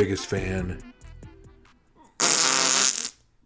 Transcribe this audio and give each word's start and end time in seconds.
Biggest 0.00 0.24
Fan. 0.28 0.82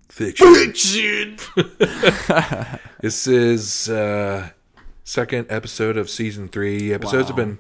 Fiction. 0.08 1.36
this 3.00 3.26
is 3.26 3.88
uh 3.88 4.50
second 5.02 5.46
episode 5.50 5.96
of 5.96 6.08
season 6.08 6.46
three. 6.46 6.92
Episodes 6.94 7.26
have 7.26 7.34
been 7.34 7.58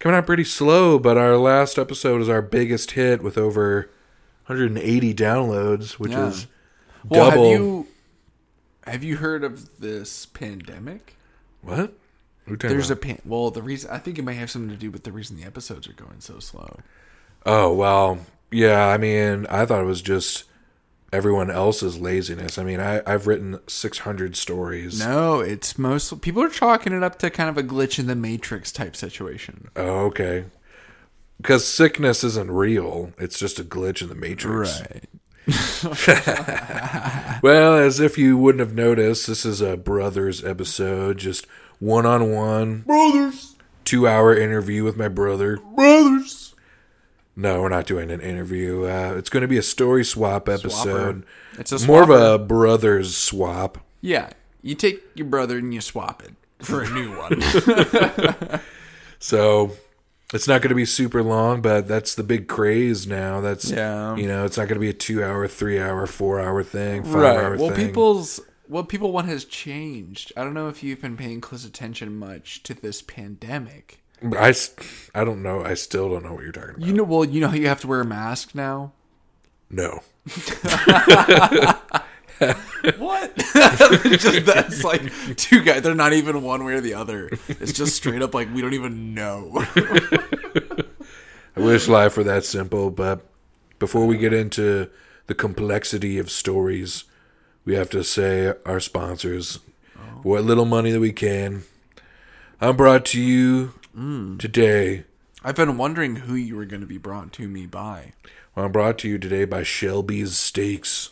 coming 0.00 0.18
out 0.18 0.26
pretty 0.26 0.42
slow, 0.42 0.98
but 0.98 1.16
our 1.16 1.36
last 1.36 1.78
episode 1.78 2.20
is 2.22 2.28
our 2.28 2.42
biggest 2.42 2.90
hit 2.90 3.22
with 3.22 3.38
over 3.38 3.88
180 4.46 5.14
downloads, 5.14 5.92
which 5.92 6.10
Yeah. 6.10 6.26
is 6.26 6.48
Well, 7.08 7.30
double. 7.30 7.50
have 7.52 7.60
you 7.60 7.86
have 8.84 9.04
you 9.04 9.16
heard 9.18 9.44
of 9.44 9.78
this 9.78 10.26
pandemic? 10.26 11.14
what? 11.62 11.76
What 12.46 12.64
are 12.64 12.66
you 12.66 12.74
There's 12.74 12.90
a 12.90 12.96
pan. 12.96 13.20
Well, 13.24 13.52
the 13.52 13.62
reason 13.62 13.90
I 13.92 13.98
think 13.98 14.18
it 14.18 14.22
might 14.22 14.32
have 14.32 14.50
something 14.50 14.70
to 14.70 14.76
do 14.76 14.90
with 14.90 15.04
the 15.04 15.12
reason 15.12 15.36
the 15.36 15.44
episodes 15.44 15.86
are 15.86 15.92
going 15.92 16.18
so 16.18 16.40
slow. 16.40 16.80
Oh 17.46 17.72
well, 17.74 18.18
yeah. 18.50 18.86
I 18.88 18.96
mean, 18.98 19.46
I 19.50 19.66
thought 19.66 19.82
it 19.82 19.86
was 19.86 20.02
just 20.02 20.44
everyone 21.12 21.50
else's 21.50 21.98
laziness. 21.98 22.58
I 22.58 22.64
mean, 22.64 22.80
I, 22.80 23.00
I've 23.06 23.26
written 23.26 23.60
600 23.68 24.34
stories. 24.36 24.98
No, 24.98 25.40
it's 25.40 25.78
most 25.78 26.20
people 26.22 26.42
are 26.42 26.48
chalking 26.48 26.92
it 26.92 27.02
up 27.04 27.18
to 27.20 27.30
kind 27.30 27.48
of 27.48 27.56
a 27.56 27.62
glitch 27.62 27.98
in 27.98 28.06
the 28.06 28.16
matrix 28.16 28.72
type 28.72 28.96
situation. 28.96 29.68
Oh, 29.76 30.06
okay. 30.06 30.46
Because 31.36 31.66
sickness 31.66 32.24
isn't 32.24 32.50
real; 32.50 33.12
it's 33.18 33.38
just 33.38 33.58
a 33.58 33.64
glitch 33.64 34.02
in 34.02 34.08
the 34.08 34.14
matrix. 34.14 34.80
Right. 34.80 35.04
well, 37.42 37.76
as 37.76 38.00
if 38.00 38.16
you 38.16 38.38
wouldn't 38.38 38.60
have 38.60 38.74
noticed, 38.74 39.26
this 39.26 39.44
is 39.44 39.60
a 39.60 39.76
brothers 39.76 40.42
episode, 40.42 41.18
just 41.18 41.46
one-on-one, 41.80 42.80
Brothers, 42.82 43.56
two-hour 43.84 44.34
interview 44.34 44.84
with 44.84 44.96
my 44.96 45.08
brother. 45.08 45.58
brothers. 45.58 46.53
No, 47.36 47.62
we're 47.62 47.68
not 47.68 47.86
doing 47.86 48.10
an 48.10 48.20
interview. 48.20 48.84
Uh, 48.84 49.14
it's 49.16 49.28
going 49.28 49.42
to 49.42 49.48
be 49.48 49.58
a 49.58 49.62
story 49.62 50.04
swap 50.04 50.48
episode. 50.48 51.26
It's 51.58 51.72
a 51.72 51.86
More 51.86 52.02
of 52.02 52.10
a 52.10 52.38
brothers 52.38 53.16
swap. 53.16 53.78
Yeah, 54.00 54.30
you 54.62 54.74
take 54.74 55.02
your 55.14 55.26
brother 55.26 55.58
and 55.58 55.74
you 55.74 55.80
swap 55.80 56.22
it 56.22 56.34
for 56.64 56.82
a 56.82 56.90
new 56.90 57.16
one. 57.18 58.60
So 59.24 59.72
it's 60.34 60.46
not 60.46 60.60
going 60.60 60.68
to 60.68 60.74
be 60.74 60.84
super 60.84 61.22
long, 61.22 61.62
but 61.62 61.88
that's 61.88 62.14
the 62.14 62.22
big 62.22 62.46
craze 62.46 63.06
now. 63.06 63.40
That's 63.40 63.70
Yeah. 63.70 64.16
you 64.16 64.28
know, 64.28 64.44
it's 64.44 64.58
not 64.58 64.68
going 64.68 64.74
to 64.76 64.80
be 64.80 64.90
a 64.90 64.92
two-hour, 64.92 65.48
three-hour, 65.48 66.06
four-hour 66.06 66.62
thing, 66.62 67.04
five-hour 67.04 67.50
right. 67.52 67.58
Well, 67.58 67.70
thing. 67.70 67.86
people's 67.86 68.40
what 68.66 68.90
people 68.90 69.12
want 69.12 69.28
has 69.28 69.46
changed. 69.46 70.30
I 70.36 70.44
don't 70.44 70.52
know 70.52 70.68
if 70.68 70.82
you've 70.82 71.00
been 71.00 71.16
paying 71.16 71.40
close 71.40 71.64
attention 71.64 72.18
much 72.18 72.62
to 72.64 72.74
this 72.74 73.00
pandemic. 73.00 74.03
I, 74.22 74.54
I 75.14 75.24
don't 75.24 75.42
know. 75.42 75.62
I 75.64 75.74
still 75.74 76.08
don't 76.08 76.24
know 76.24 76.34
what 76.34 76.44
you're 76.44 76.52
talking 76.52 76.76
about. 76.76 76.86
You 76.86 76.92
know, 76.92 77.04
well, 77.04 77.24
you 77.24 77.40
know 77.40 77.48
how 77.48 77.54
you 77.54 77.68
have 77.68 77.80
to 77.82 77.86
wear 77.86 78.00
a 78.00 78.04
mask 78.04 78.54
now. 78.54 78.92
no. 79.70 80.00
What? 82.98 83.36
just 83.36 84.44
that's 84.44 84.84
like 84.84 85.02
two 85.36 85.62
guys. 85.62 85.82
They're 85.82 85.94
not 85.94 86.12
even 86.12 86.42
one 86.42 86.64
way 86.64 86.74
or 86.74 86.80
the 86.80 86.94
other. 86.94 87.30
It's 87.48 87.72
just 87.72 87.96
straight 87.96 88.22
up 88.22 88.34
like 88.34 88.52
we 88.52 88.60
don't 88.60 88.74
even 88.74 89.14
know. 89.14 89.52
I 91.56 91.60
wish 91.60 91.88
life 91.88 92.16
were 92.16 92.24
that 92.24 92.44
simple, 92.44 92.90
but 92.90 93.24
before 93.78 94.06
we 94.06 94.18
get 94.18 94.32
into 94.32 94.90
the 95.26 95.34
complexity 95.34 96.18
of 96.18 96.30
stories, 96.30 97.04
we 97.64 97.74
have 97.74 97.88
to 97.90 98.04
say 98.04 98.52
our 98.66 98.80
sponsors, 98.80 99.60
oh. 99.96 100.20
what 100.22 100.44
little 100.44 100.66
money 100.66 100.90
that 100.90 101.00
we 101.00 101.12
can. 101.12 101.62
I'm 102.60 102.76
brought 102.76 103.04
to 103.06 103.20
you 103.20 103.74
Mm. 103.96 104.38
today. 104.38 105.04
I've 105.42 105.56
been 105.56 105.76
wondering 105.76 106.16
who 106.16 106.34
you 106.34 106.56
were 106.56 106.64
going 106.64 106.80
to 106.80 106.86
be 106.86 106.98
brought 106.98 107.32
to 107.34 107.46
me 107.48 107.66
by. 107.66 108.12
Well, 108.54 108.66
I'm 108.66 108.72
brought 108.72 108.98
to 108.98 109.08
you 109.08 109.18
today 109.18 109.44
by 109.44 109.62
Shelby's 109.62 110.36
Steaks. 110.36 111.10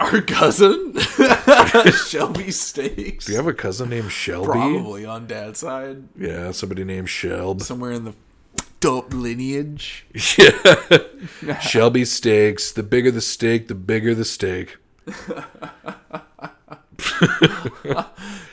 Our 0.00 0.20
cousin, 0.22 0.94
Shelby 2.06 2.50
Steaks. 2.52 3.26
Do 3.26 3.32
you 3.32 3.36
have 3.38 3.48
a 3.48 3.52
cousin 3.52 3.90
named 3.90 4.12
Shelby? 4.12 4.46
Probably 4.52 5.04
on 5.04 5.26
dad's 5.26 5.58
side, 5.58 6.04
Yeah, 6.16 6.52
somebody 6.52 6.84
named 6.84 7.08
Shelb. 7.08 7.62
somewhere 7.62 7.90
in 7.92 8.04
the 8.04 8.14
dope 8.80 9.12
lineage. 9.12 10.06
Yeah. 10.38 11.58
Shelby 11.60 12.04
Steaks. 12.04 12.70
The 12.72 12.84
bigger 12.84 13.10
the 13.10 13.20
steak, 13.20 13.66
the 13.68 13.74
bigger 13.74 14.14
the 14.14 14.24
steak. 14.24 14.76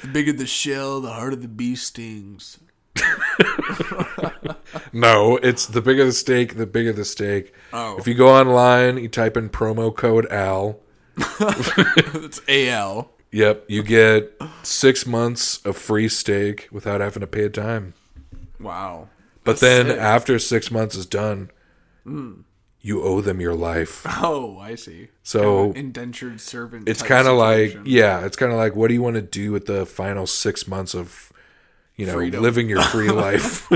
The 0.01 0.11
bigger 0.11 0.33
the 0.33 0.45
shell, 0.45 1.01
the 1.01 1.11
harder 1.11 1.35
the 1.35 1.47
bee 1.47 1.75
stings. 1.75 2.59
No, 4.95 5.35
it's 5.37 5.65
the 5.65 5.81
bigger 5.81 6.05
the 6.05 6.13
steak, 6.13 6.55
the 6.55 6.65
bigger 6.65 6.93
the 6.93 7.03
steak. 7.03 7.53
Oh. 7.73 7.97
If 7.97 8.07
you 8.07 8.13
go 8.13 8.29
online, 8.29 8.97
you 8.97 9.09
type 9.09 9.35
in 9.35 9.49
promo 9.49 9.93
code 9.93 10.25
AL. 10.31 10.79
It's 11.17 12.41
AL. 12.47 13.11
Yep, 13.31 13.65
you 13.67 13.83
get 13.83 14.41
six 14.63 15.05
months 15.05 15.57
of 15.65 15.75
free 15.75 16.07
steak 16.07 16.69
without 16.71 17.01
having 17.01 17.19
to 17.19 17.27
pay 17.27 17.43
a 17.43 17.49
dime. 17.49 17.93
Wow. 18.57 19.09
But 19.43 19.59
That's 19.59 19.61
then 19.61 19.87
sick. 19.87 19.97
after 19.97 20.39
six 20.39 20.71
months 20.71 20.95
is 20.95 21.05
done, 21.05 21.51
hmm. 22.05 22.41
you 22.79 23.03
owe 23.03 23.19
them 23.19 23.41
your 23.41 23.53
life. 23.53 24.05
Oh, 24.23 24.57
I 24.59 24.75
see. 24.75 25.09
So 25.23 25.73
Indentured 25.73 26.39
servant. 26.39 26.87
it's 26.87 27.03
kind 27.03 27.27
of 27.27 27.37
like, 27.37 27.77
yeah, 27.83 28.25
it's 28.25 28.37
kind 28.37 28.53
of 28.53 28.57
like, 28.57 28.77
what 28.77 28.87
do 28.87 28.93
you 28.93 29.01
want 29.01 29.17
to 29.17 29.21
do 29.21 29.51
with 29.51 29.65
the 29.65 29.85
final 29.85 30.25
six 30.25 30.69
months 30.69 30.95
of, 30.95 31.33
you 31.95 32.05
know, 32.05 32.13
Freedom. 32.13 32.41
living 32.41 32.69
your 32.69 32.81
free 32.81 33.09
life? 33.09 33.67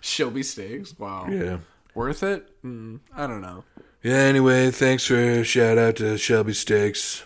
Shelby 0.00 0.42
Steaks. 0.42 0.98
Wow. 0.98 1.26
yeah. 1.30 1.58
Worth 1.94 2.22
it? 2.22 2.48
Mm, 2.64 3.00
I 3.14 3.26
don't 3.26 3.42
know. 3.42 3.64
Yeah, 4.02 4.16
anyway, 4.16 4.70
thanks 4.70 5.06
for 5.06 5.44
shout 5.44 5.78
out 5.78 5.96
to 5.96 6.16
Shelby 6.18 6.54
Steaks 6.54 7.24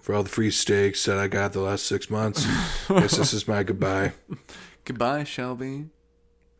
for 0.00 0.14
all 0.14 0.22
the 0.22 0.28
free 0.28 0.50
steaks 0.50 1.04
that 1.06 1.16
I 1.18 1.28
got 1.28 1.52
the 1.52 1.60
last 1.60 1.86
six 1.86 2.10
months. 2.10 2.44
Guess 2.88 3.16
this 3.16 3.32
is 3.32 3.46
my 3.48 3.62
goodbye. 3.62 4.12
Goodbye, 4.84 5.24
Shelby. 5.24 5.86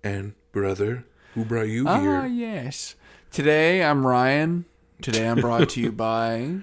And 0.04 0.34
brother, 0.52 1.04
who 1.34 1.44
brought 1.44 1.68
you 1.68 1.86
Ah, 1.88 2.00
here? 2.00 2.26
yes. 2.26 2.94
Today 3.30 3.82
I'm 3.82 4.06
Ryan. 4.06 4.64
Today 5.02 5.26
I'm 5.28 5.40
brought 5.40 5.68
to 5.70 5.80
you 5.80 5.90
by 5.92 6.60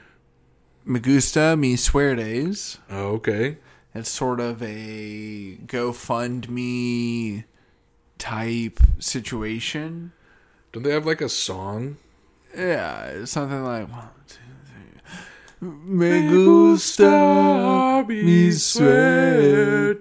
Me 0.86 1.00
Gusta 1.00 1.56
Mi 1.56 1.76
Suertes. 1.76 2.80
Oh, 2.90 3.14
okay. 3.16 3.58
It's 3.94 4.10
sort 4.10 4.40
of 4.40 4.62
a 4.62 5.58
GoFundMe 5.66 7.44
type 8.18 8.80
situation. 9.00 10.14
Don't 10.72 10.84
they 10.84 10.92
have 10.92 11.06
like 11.06 11.22
a 11.22 11.30
song? 11.30 11.98
Yeah, 12.56 13.26
something 13.26 13.64
like 13.64 13.90
one, 13.92 14.10
two, 14.28 14.38
three. 14.66 15.70
Me 15.70 16.28
gusta 16.28 18.06
mi 18.08 18.50
suertes. 18.52 20.00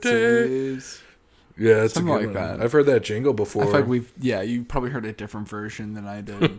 Yeah, 1.59 1.85
it's 1.85 1.95
Something 1.95 2.15
a 2.15 2.19
good 2.19 2.27
like 2.35 2.37
one. 2.37 2.59
that. 2.59 2.65
I've 2.65 2.73
heard 2.73 2.87
that 2.87 3.03
jingle 3.03 3.33
before. 3.33 3.63
I 3.63 3.67
feel 3.67 3.75
like 3.75 3.89
we've 3.89 4.13
yeah, 4.21 4.43
you 4.43 4.65
probably 4.65 4.91
heard 4.91 5.05
a 5.05 5.13
different 5.13 5.49
version 5.49 5.95
than 5.95 6.07
I 6.07 6.21
did. 6.21 6.59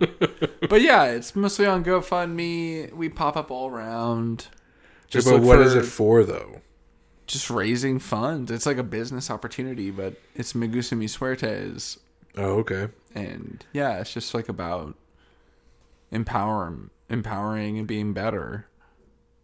but 0.69 0.81
yeah, 0.81 1.05
it's 1.05 1.35
mostly 1.35 1.65
on 1.65 1.83
GoFundMe. 1.83 2.91
We 2.93 3.09
pop 3.09 3.37
up 3.37 3.49
all 3.49 3.69
around. 3.69 4.47
Yeah, 5.11 5.21
but 5.23 5.41
what 5.41 5.57
for 5.57 5.63
is 5.63 5.75
it 5.75 5.85
for 5.85 6.23
though? 6.23 6.61
just 7.29 7.49
raising 7.49 7.99
funds. 7.99 8.49
It's 8.51 8.65
like 8.65 8.77
a 8.77 8.83
business 8.83 9.29
opportunity, 9.29 9.91
but 9.91 10.15
it's 10.35 10.55
Me 10.55 10.67
Gusta 10.67 10.95
Mi 10.95 11.05
Suertes. 11.05 11.99
Oh, 12.35 12.57
okay. 12.59 12.89
And 13.15 13.63
yeah, 13.71 13.99
it's 13.99 14.13
just 14.13 14.33
like 14.33 14.49
about 14.49 14.95
empower 16.11 16.75
empowering 17.09 17.77
and 17.77 17.87
being 17.87 18.13
better. 18.13 18.67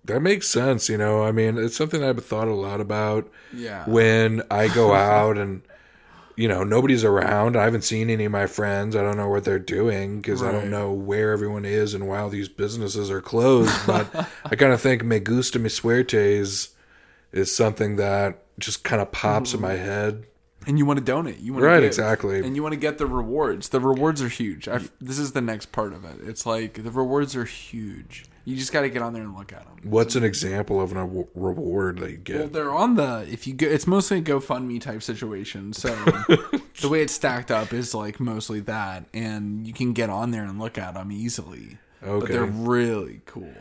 That 0.06 0.22
makes 0.22 0.48
sense, 0.48 0.90
you 0.90 0.98
know. 0.98 1.24
I 1.24 1.32
mean, 1.32 1.58
it's 1.58 1.76
something 1.76 2.04
I've 2.04 2.24
thought 2.24 2.48
a 2.48 2.54
lot 2.54 2.80
about 2.80 3.30
Yeah. 3.54 3.84
when 3.88 4.44
I 4.52 4.68
go 4.68 4.94
out 4.94 5.38
and 5.38 5.62
you 6.36 6.50
know, 6.50 6.64
nobody's 6.64 7.04
around. 7.04 7.56
I 7.56 7.64
haven't 7.64 7.84
seen 7.84 8.10
any 8.10 8.26
of 8.26 8.32
my 8.32 8.46
friends. 8.46 8.96
I 8.96 9.02
don't 9.02 9.16
know 9.18 9.30
what 9.30 9.46
they're 9.46 9.58
doing 9.58 10.18
because 10.20 10.44
I 10.44 10.52
don't 10.52 10.70
know 10.70 10.92
where 10.92 11.32
everyone 11.32 11.64
is 11.64 11.94
and 11.94 12.08
why 12.08 12.20
all 12.20 12.30
these 12.30 12.50
businesses 12.50 13.10
are 13.10 13.22
closed. 13.22 13.74
But 13.88 14.14
I 14.46 14.56
kind 14.56 14.74
of 14.74 14.82
think 14.82 15.04
Me 15.04 15.20
Gusta 15.20 15.60
Mi 15.60 15.70
Suertes 15.70 16.74
is 17.32 17.56
something 17.56 17.96
that 17.96 18.44
just 18.60 18.84
kind 18.84 19.02
of 19.02 19.12
pops 19.12 19.54
in 19.54 19.60
mm-hmm. 19.60 19.68
my 19.68 19.76
head. 19.76 20.26
And 20.68 20.78
you 20.78 20.86
want 20.86 21.00
to 21.00 21.06
donate. 21.06 21.40
You 21.40 21.54
want 21.54 21.66
Right, 21.66 21.76
to 21.76 21.82
give, 21.82 21.88
exactly. 21.88 22.40
and 22.40 22.56
you 22.56 22.64
want 22.64 22.74
to 22.74 22.80
get 22.80 22.98
the 22.98 23.06
rewards. 23.08 23.70
The 23.70 23.80
rewards 23.80 24.22
are 24.22 24.28
huge. 24.30 24.68
i 24.68 24.80
this 25.00 25.20
is 25.20 25.32
the 25.34 25.42
next 25.42 25.72
part 25.72 25.94
of 25.94 26.04
it. 26.06 26.18
It's 26.26 26.46
like 26.46 26.84
the 26.84 26.92
rewards 26.92 27.36
are 27.36 27.46
huge. 27.46 28.26
You 28.48 28.56
just 28.56 28.72
got 28.72 28.82
to 28.82 28.90
get 28.90 29.02
on 29.02 29.14
there 29.14 29.24
and 29.24 29.36
look 29.36 29.52
at 29.52 29.66
them. 29.66 29.90
What's 29.90 30.16
an 30.16 30.24
example 30.24 30.80
of 30.80 30.92
an 30.92 30.98
awa- 31.00 31.26
reward 31.34 31.98
that 32.00 32.12
you 32.12 32.22
Well, 32.30 32.44
get? 32.44 32.54
they're 32.54 32.72
on 32.72 32.94
the 32.96 33.26
if 33.30 33.48
you 33.48 33.54
go. 33.56 33.66
It's 33.68 33.88
mostly 33.88 34.20
a 34.20 34.22
GoFundMe 34.22 34.80
type 34.80 35.02
situation. 35.02 35.74
So 35.74 35.90
the 36.82 36.88
way 36.90 37.02
it's 37.02 37.14
stacked 37.14 37.50
up 37.50 37.74
is 37.74 37.96
like 37.96 38.20
mostly 38.20 38.60
that, 38.62 39.06
and 39.16 39.66
you 39.66 39.74
can 39.74 39.94
get 39.94 40.12
on 40.12 40.30
there 40.32 40.44
and 40.44 40.60
look 40.60 40.78
at 40.78 40.94
them 40.94 41.12
easily. 41.12 41.80
But 42.02 42.10
Okay. 42.10 42.34
they're 42.34 42.46
really 42.46 43.22
cool. 43.26 43.54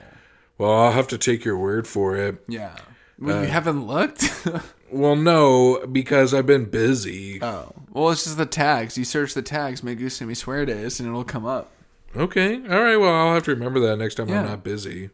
Well, 0.58 0.70
I'll 0.72 0.92
have 0.92 1.08
to 1.08 1.18
take 1.18 1.46
your 1.46 1.56
word 1.56 1.86
for 1.88 2.14
it. 2.16 2.44
Yeah. 2.46 2.76
we 3.18 3.32
you 3.32 3.38
uh, 3.38 3.44
haven't 3.46 3.86
looked. 3.86 4.22
Well, 4.90 5.16
no, 5.16 5.84
because 5.90 6.32
I've 6.34 6.46
been 6.46 6.66
busy. 6.66 7.40
Oh, 7.42 7.72
well, 7.92 8.10
it's 8.10 8.25
just 8.25 8.36
the 8.36 8.46
tags. 8.46 8.96
You 8.96 9.04
search 9.04 9.34
the 9.34 9.42
tags, 9.42 9.82
Me 9.82 9.94
Gusta 9.94 10.25
Mi 10.26 10.34
Suertes, 10.34 11.00
and 11.00 11.08
it'll 11.08 11.25
come 11.25 11.44
up. 11.46 11.70
Okay. 12.16 12.54
All 12.69 12.82
right. 12.82 12.96
Well, 12.96 13.12
I'll 13.12 13.34
have 13.34 13.42
to 13.44 13.50
remember 13.54 13.81
that 13.81 13.96
next 13.96 14.14
time 14.16 14.28
Yeah. 14.28 14.40
I'm 14.42 14.46
not 14.46 14.62
busy. 14.62 15.10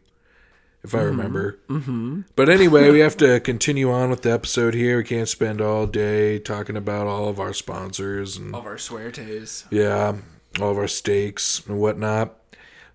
If 0.83 0.95
I 0.95 1.01
remember. 1.01 1.59
Mm-hmm. 1.69 2.21
But 2.35 2.49
anyway, 2.49 2.89
we 2.89 2.99
have 2.99 3.15
to 3.17 3.39
continue 3.39 3.91
on 3.91 4.09
with 4.09 4.23
the 4.23 4.31
episode 4.31 4.73
here. 4.73 4.97
We 4.97 5.03
can't 5.03 5.29
spend 5.29 5.61
all 5.61 5.85
day 5.85 6.39
talking 6.39 6.75
about 6.75 7.05
all 7.05 7.27
of 7.27 7.39
our 7.39 7.53
sponsors 7.53 8.35
and 8.35 8.53
All 8.55 8.61
of 8.61 8.65
our 8.67 8.77
Suertes. 8.77 9.65
yeah, 9.69 10.15
all 10.59 10.71
of 10.71 10.77
our 10.79 10.87
steaks 10.87 11.61
and 11.67 11.79
whatnot. 11.79 12.35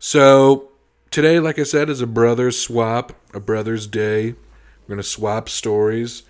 So 0.00 0.70
today, 1.12 1.38
like 1.38 1.61
I 1.61 1.62
said, 1.62 1.88
is 1.88 2.00
a 2.00 2.08
brothers 2.08 2.58
swap, 2.61 3.12
a 3.32 3.38
brothers 3.38 3.87
day. 3.87 4.32
We're 4.87 4.94
gonna 4.96 5.02
swap 5.05 5.49
stories. 5.49 6.25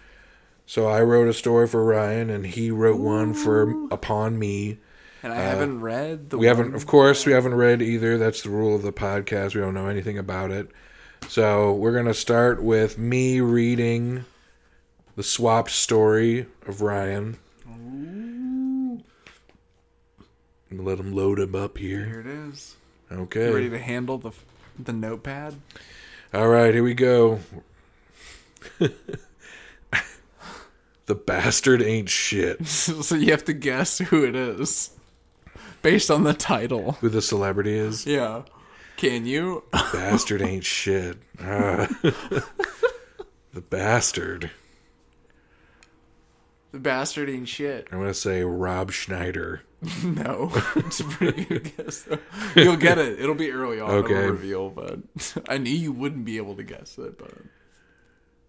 So 0.67 0.89
I 0.89 1.01
wrote 1.03 1.29
a 1.29 1.33
story 1.33 1.67
for 1.69 1.85
Ryan, 1.85 2.29
and 2.29 2.45
he 2.47 2.71
wrote 2.71 2.99
one 3.01 3.35
for 3.35 3.71
upon 3.93 4.39
me. 4.39 4.79
And 5.23 5.33
I 5.33 5.37
haven't 5.37 5.81
read 5.81 6.31
the 6.31 6.37
Uh, 6.37 6.41
We 6.41 6.47
haven't, 6.47 6.75
of 6.75 6.87
course, 6.87 7.25
we 7.25 7.33
haven't 7.33 7.55
read 7.55 7.81
either. 7.83 8.19
That's 8.19 8.43
the 8.43 8.51
rule 8.51 8.75
of 8.75 8.83
the 8.83 8.93
podcast. 8.93 9.55
We 9.55 9.61
don't 9.61 9.75
know 9.75 9.87
anything 9.87 10.19
about 10.19 10.51
it. 10.51 10.69
So 11.29 11.73
we're 11.73 11.93
gonna 11.95 12.15
start 12.15 12.63
with 12.63 12.99
me 12.99 13.41
reading 13.41 14.25
the 15.17 15.23
swapped 15.23 15.71
story 15.71 16.47
of 16.67 16.83
Ryan. 16.83 17.39
Let 20.71 20.99
him 20.99 21.15
load 21.15 21.39
him 21.39 21.55
up 21.55 21.79
here. 21.79 22.05
Here 22.05 22.21
it 22.21 22.27
is. 22.27 22.77
Okay. 23.11 23.49
You 23.49 23.55
ready 23.55 23.71
to 23.71 23.79
handle 23.79 24.19
the 24.19 24.33
the 24.79 24.93
notepad? 24.93 25.55
All 26.35 26.49
right, 26.49 26.75
here 26.75 26.83
we 26.83 26.93
go. 26.95 27.41
the 31.07 31.15
bastard 31.15 31.83
ain't 31.83 32.09
shit. 32.09 32.67
so 32.67 33.15
you 33.15 33.31
have 33.31 33.45
to 33.47 33.53
guess 33.53 33.99
who 33.99 34.25
it 34.25 34.37
is 34.37 34.91
based 35.83 36.11
on 36.11 36.25
the 36.25 36.35
title. 36.35 36.93
Who 36.93 37.09
the 37.09 37.23
celebrity 37.23 37.77
is? 37.77 38.07
Yeah. 38.07 38.43
Can 38.97 39.27
you? 39.27 39.65
The 39.73 39.89
Bastard 39.93 40.43
ain't 40.43 40.65
shit. 40.65 41.19
The 43.57 43.63
bastard. 43.63 44.51
The 46.73 46.79
bastard 46.79 47.31
ain't 47.31 47.49
shit. 47.49 47.89
I'm 47.91 48.01
gonna 48.01 48.13
say 48.13 48.43
Rob 48.43 48.93
Schneider. 48.93 49.63
No, 50.05 50.51
it's 50.75 51.01
a 51.01 51.05
pretty 51.05 51.45
good 51.47 51.75
guess. 51.75 52.03
Though. 52.03 52.19
You'll 52.55 52.77
get 52.77 52.99
it. 52.99 53.19
It'll 53.19 53.35
be 53.35 53.51
early 53.51 53.81
on. 53.81 53.91
Okay. 53.91 54.15
It'll 54.15 54.31
reveal, 54.33 54.69
but 54.69 54.99
I 55.49 55.57
knew 55.57 55.71
you 55.71 55.91
wouldn't 55.93 56.27
be 56.27 56.37
able 56.37 56.55
to 56.57 56.63
guess 56.63 56.99
it. 56.99 57.17
But 57.17 57.33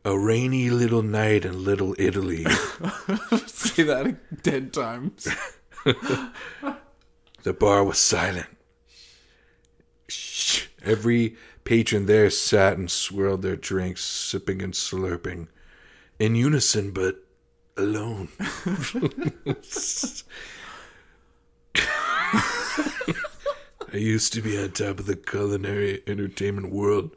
A 0.08 0.18
rainy 0.18 0.70
little 0.70 1.04
night 1.04 1.44
in 1.44 1.66
Little 1.66 1.94
Italy. 2.00 2.46
say 3.46 3.84
that 3.84 4.16
ten 4.42 4.70
times. 4.70 5.28
The 7.44 7.52
bar 7.52 7.84
was 7.84 7.98
silent. 7.98 8.48
Shh. 10.08 10.68
Every 10.82 11.36
patron 11.66 12.06
there 12.06 12.30
sat 12.30 12.78
and 12.78 12.90
swirled 12.90 13.42
their 13.42 13.58
drinks, 13.58 14.02
sipping 14.02 14.62
and 14.62 14.74
slurping, 14.74 15.50
in 16.20 16.36
unison 16.36 16.92
but 16.92 17.26
alone. 17.76 18.30
I 21.76 22.46
used 23.92 24.32
to 24.34 24.42
be 24.42 24.58
on 24.58 24.72
top 24.72 25.00
of 25.00 25.06
the 25.06 25.18
culinary 25.18 26.02
entertainment 26.08 26.72
world. 26.72 27.14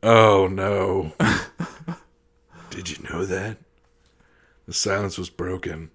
Oh 0.00 0.46
no. 0.46 1.12
Did 2.74 2.90
you 2.90 2.96
know 3.08 3.24
that? 3.24 3.58
The 4.66 4.72
silence 4.72 5.16
was 5.16 5.30
broken. 5.30 5.92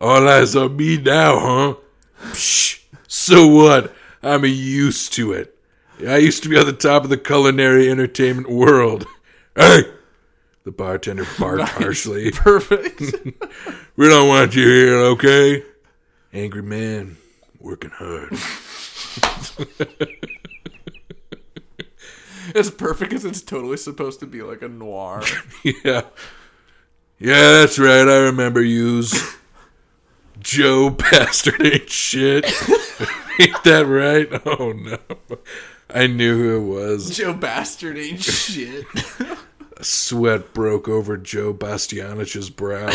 All 0.00 0.28
eyes 0.28 0.56
on 0.56 0.76
me 0.76 0.96
now, 0.96 1.38
huh? 1.38 1.74
Psh, 2.32 2.82
so 3.06 3.46
what? 3.46 3.94
I'm 4.20 4.44
used 4.44 5.12
to 5.12 5.32
it. 5.32 5.56
I 6.04 6.16
used 6.16 6.42
to 6.42 6.48
be 6.48 6.58
on 6.58 6.66
the 6.66 6.72
top 6.72 7.04
of 7.04 7.10
the 7.10 7.16
culinary 7.16 7.88
entertainment 7.88 8.50
world. 8.50 9.06
Hey! 9.56 9.82
The 10.62 10.70
bartender 10.70 11.26
barked 11.38 11.68
harshly. 11.70 12.30
Perfect. 12.32 13.00
We 13.96 14.08
don't 14.08 14.28
want 14.28 14.54
you 14.54 14.64
here, 14.64 14.96
okay? 14.96 15.64
Angry 16.32 16.62
man, 16.62 17.16
working 17.58 17.90
hard. 17.90 18.36
it's 22.54 22.70
perfect 22.70 23.12
as 23.12 23.24
it's 23.24 23.42
totally 23.42 23.76
supposed 23.76 24.20
to 24.20 24.26
be 24.26 24.42
like 24.42 24.62
a 24.62 24.68
noir. 24.68 25.22
yeah. 25.62 26.02
Yeah, 27.18 27.52
that's 27.52 27.78
right. 27.78 28.08
I 28.08 28.16
remember 28.18 28.62
yous. 28.62 29.36
Joe 30.38 30.90
bastard 31.10 31.64
ain't 31.64 31.90
shit. 31.90 32.44
ain't 33.38 33.64
that 33.64 33.86
right? 33.86 34.28
Oh 34.46 34.72
no. 34.72 34.98
I 35.92 36.06
knew 36.06 36.36
who 36.36 36.56
it 36.56 36.76
was. 36.76 37.16
Joe 37.16 37.34
Bastard 37.34 37.98
ain't 37.98 38.22
shit. 38.22 38.86
Sweat 39.80 40.52
broke 40.52 40.88
over 40.88 41.16
Joe 41.16 41.52
Bastianich's 41.52 42.48
brow. 42.48 42.90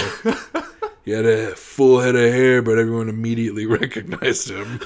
He 1.03 1.11
had 1.11 1.25
a 1.25 1.55
full 1.55 1.99
head 1.99 2.15
of 2.15 2.33
hair, 2.33 2.61
but 2.61 2.79
everyone 2.79 3.09
immediately 3.09 3.65
recognized 3.65 4.49
him. 4.49 4.79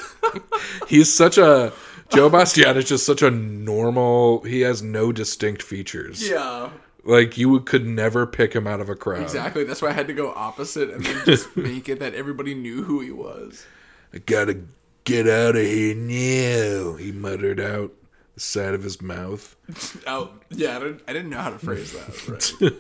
He's 0.88 1.14
such 1.14 1.38
a 1.38 1.72
Joe 2.12 2.30
Bastianich 2.30 2.78
is 2.78 2.90
just 2.90 3.06
such 3.06 3.22
a 3.22 3.30
normal. 3.32 4.42
He 4.42 4.62
has 4.62 4.82
no 4.82 5.12
distinct 5.12 5.62
features. 5.64 6.28
yeah. 6.28 6.70
Like 7.06 7.38
you 7.38 7.60
could 7.62 7.86
never 7.88 8.28
pick 8.28 8.54
him 8.54 8.68
out 8.68 8.82
of 8.82 8.90
a 8.90 8.96
crowd. 8.96 9.22
Exactly. 9.24 9.64
That's 9.64 9.82
why 9.82 9.90
I 9.90 9.94
had 9.94 10.08
to 10.08 10.14
go 10.14 10.34
opposite 10.34 10.90
and 10.90 11.04
then 11.06 11.26
just 11.26 11.56
make 11.58 11.88
it 11.88 12.00
that 12.00 12.14
everybody 12.14 12.54
knew 12.54 12.84
who 12.84 13.00
he 13.00 13.12
was. 13.12 13.66
I 14.14 14.18
gotta 14.18 14.60
get 15.06 15.28
out 15.28 15.56
of 15.56 15.62
here 15.62 15.96
now. 15.96 16.96
He 16.96 17.12
muttered 17.12 17.60
out 17.60 17.94
the 18.36 18.40
side 18.42 18.74
of 18.74 18.84
his 18.84 19.02
mouth. 19.02 19.56
Oh, 20.08 20.32
yeah. 20.50 20.76
I 20.76 20.80
didn't, 20.80 21.02
I 21.08 21.14
didn't 21.14 21.30
know 21.30 21.38
how 21.40 21.52
to 21.52 21.60
phrase 21.60 21.94
that. 21.94 22.54
Right. 22.62 22.74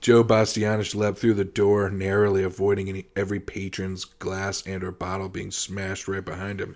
Joe 0.00 0.24
Bastianich 0.24 0.96
leapt 0.96 1.18
through 1.18 1.34
the 1.34 1.44
door, 1.44 1.88
narrowly 1.88 2.42
avoiding 2.42 2.88
any, 2.88 3.06
every 3.14 3.38
patron's 3.38 4.04
glass 4.04 4.66
and 4.66 4.82
or 4.82 4.90
bottle 4.90 5.28
being 5.28 5.52
smashed 5.52 6.08
right 6.08 6.24
behind 6.24 6.60
him. 6.60 6.74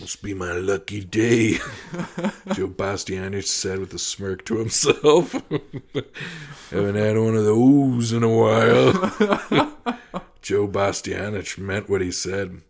Must 0.00 0.22
be 0.22 0.32
my 0.32 0.52
lucky 0.52 1.04
day, 1.04 1.52
Joe 2.54 2.68
Bastianich 2.68 3.44
said 3.46 3.78
with 3.80 3.92
a 3.92 3.98
smirk 3.98 4.46
to 4.46 4.56
himself. 4.56 5.32
Haven't 6.70 6.94
had 6.94 7.18
one 7.18 7.36
of 7.36 7.44
those 7.44 8.12
in 8.12 8.22
a 8.22 8.28
while. 8.28 8.92
Joe 10.42 10.66
Bastianich 10.66 11.58
meant 11.58 11.90
what 11.90 12.00
he 12.00 12.10
said. 12.10 12.62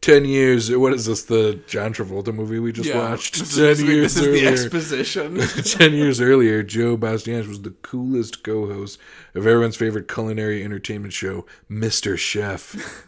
Ten 0.00 0.24
years. 0.24 0.70
What 0.70 0.92
is 0.92 1.06
this? 1.06 1.24
The 1.24 1.60
John 1.66 1.92
Travolta 1.92 2.32
movie 2.32 2.60
we 2.60 2.70
just 2.70 2.88
Yeah. 2.90 3.10
watched? 3.10 3.34
Ten 3.34 3.64
is, 3.70 3.82
years 3.82 4.14
this 4.14 4.16
is 4.18 4.22
the 4.22 4.28
earlier. 4.30 4.50
exposition. 4.50 5.38
Ten 5.64 5.94
years 5.94 6.20
earlier, 6.20 6.62
Joe 6.62 6.96
Bastianich 6.96 7.48
was 7.48 7.62
the 7.62 7.72
coolest 7.82 8.44
co-host 8.44 9.00
of 9.34 9.48
everyone's 9.48 9.74
favorite 9.76 10.06
culinary 10.06 10.62
entertainment 10.62 11.12
show, 11.12 11.44
Mr. 11.68 12.16
Chef. 12.16 13.04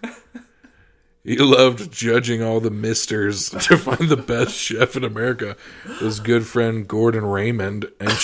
He 1.27 1.37
loved 1.39 1.91
judging 1.91 2.41
all 2.41 2.61
the 2.61 2.71
misters 2.71 3.51
to 3.51 3.77
find 3.77 4.09
the 4.09 4.17
best 4.17 4.55
chef 4.55 4.95
in 4.97 5.03
America. 5.03 5.57
His 5.99 6.21
good 6.21 6.47
friend 6.47 6.87
Gordon 6.87 7.27
Raymond 7.27 7.91
and 7.99 8.13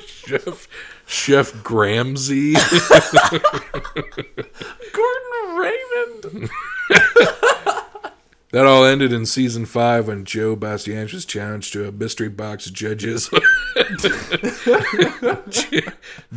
Chef 0.00 0.66
Chef 1.06 1.62
Gramsey. 1.62 2.54
Gordon 4.92 5.58
Raymond. 5.58 6.50
That 8.52 8.66
all 8.66 8.84
ended 8.84 9.12
in 9.12 9.26
season 9.26 9.64
five 9.64 10.08
when 10.08 10.24
Joe 10.24 10.56
Bastianich 10.56 11.12
was 11.12 11.24
challenged 11.24 11.72
to 11.72 11.86
a 11.86 11.92
mystery 11.92 12.28
box 12.28 12.68
judges 12.68 13.30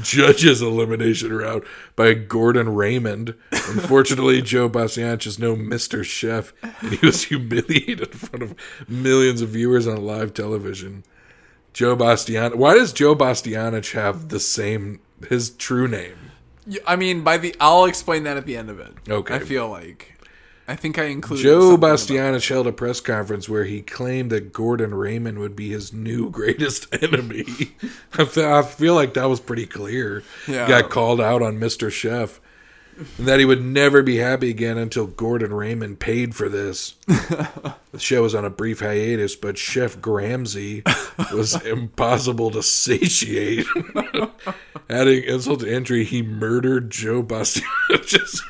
judges 0.02 0.62
elimination 0.62 1.34
round 1.36 1.64
by 1.96 2.14
Gordon 2.14 2.76
Raymond. 2.76 3.34
Unfortunately, 3.52 4.44
Joe 4.44 4.70
Bastianich 4.70 5.26
is 5.26 5.40
no 5.40 5.56
Mister 5.56 6.04
Chef, 6.04 6.54
and 6.62 6.94
he 6.94 7.04
was 7.04 7.24
humiliated 7.30 8.02
in 8.02 8.08
front 8.18 8.44
of 8.44 8.56
millions 8.88 9.42
of 9.42 9.50
viewers 9.50 9.88
on 9.88 10.06
live 10.06 10.36
television. 10.36 11.04
Joe 11.74 11.96
Bastianich. 11.96 12.56
Why 12.56 12.76
does 12.76 12.94
Joe 12.94 13.16
Bastianich 13.16 13.94
have 13.94 14.30
the 14.30 14.40
same 14.40 15.00
his 15.30 15.50
true 15.50 15.88
name? 15.88 16.32
I 16.88 16.96
mean, 16.96 17.24
by 17.24 17.38
the 17.38 17.56
I'll 17.60 17.86
explain 17.86 18.24
that 18.24 18.38
at 18.38 18.46
the 18.46 18.56
end 18.56 18.70
of 18.70 18.80
it. 18.80 18.94
Okay. 19.10 19.36
I 19.36 19.40
feel 19.40 19.68
like 19.68 20.13
I 20.68 20.76
think 20.78 20.98
I 20.98 21.06
included 21.06 21.44
Joe 21.44 21.78
Bastianich 21.78 22.48
held 22.48 22.68
a 22.68 22.72
press 22.72 23.02
conference 23.02 23.50
where 23.50 23.66
he 23.66 23.82
claimed 23.82 24.32
that 24.32 24.54
Gordon 24.54 24.94
Raymond 24.94 25.40
would 25.40 25.56
be 25.58 25.70
his 25.72 25.92
new 25.92 26.30
greatest 26.30 26.88
enemy. 27.04 27.44
I 28.14 28.24
fe- 28.26 28.50
I 28.52 28.62
feel 28.62 28.96
like 28.96 29.14
that 29.16 29.26
was 29.30 29.40
pretty 29.42 29.66
clear. 29.66 30.24
Yeah. 30.48 30.68
Got 30.68 30.90
called 30.90 31.20
out 31.20 31.42
on 31.42 31.60
Mr. 31.60 31.92
Chef. 31.92 32.40
and 33.18 33.28
that 33.28 33.40
he 33.40 33.46
would 33.46 33.62
never 33.62 34.02
be 34.04 34.18
happy 34.18 34.50
again 34.52 34.78
until 34.78 35.06
Gordon 35.08 35.52
Raymond 35.54 36.00
paid 36.00 36.34
for 36.34 36.48
this. 36.48 36.94
the 37.08 37.76
show 37.98 38.22
was 38.22 38.34
on 38.36 38.46
a 38.46 38.50
brief 38.50 38.80
hiatus, 38.80 39.36
but 39.36 39.58
Chef 39.58 39.98
Gramsci 39.98 40.84
was 41.34 41.62
impossible 41.66 42.52
to 42.52 42.64
satiate. 42.64 43.66
Adding 44.90 45.24
insult 45.24 45.62
to 45.62 45.74
injury, 45.74 46.04
he 46.04 46.22
murdered 46.22 46.90
Joe 46.92 47.22
Bastianich's 47.24 48.42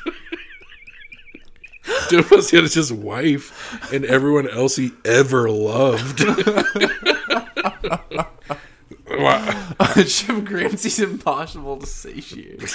Joe 2.22 2.22
Bastianich's 2.22 2.92
wife 2.92 3.92
and 3.92 4.04
everyone 4.04 4.48
else 4.48 4.76
he 4.76 4.92
ever 5.04 5.50
loved. 5.50 6.22
Wow. 9.06 9.72
Chef 10.06 10.42
Gramsci's 10.44 10.98
impossible 10.98 11.76
to 11.78 11.86
satiate. 11.86 12.74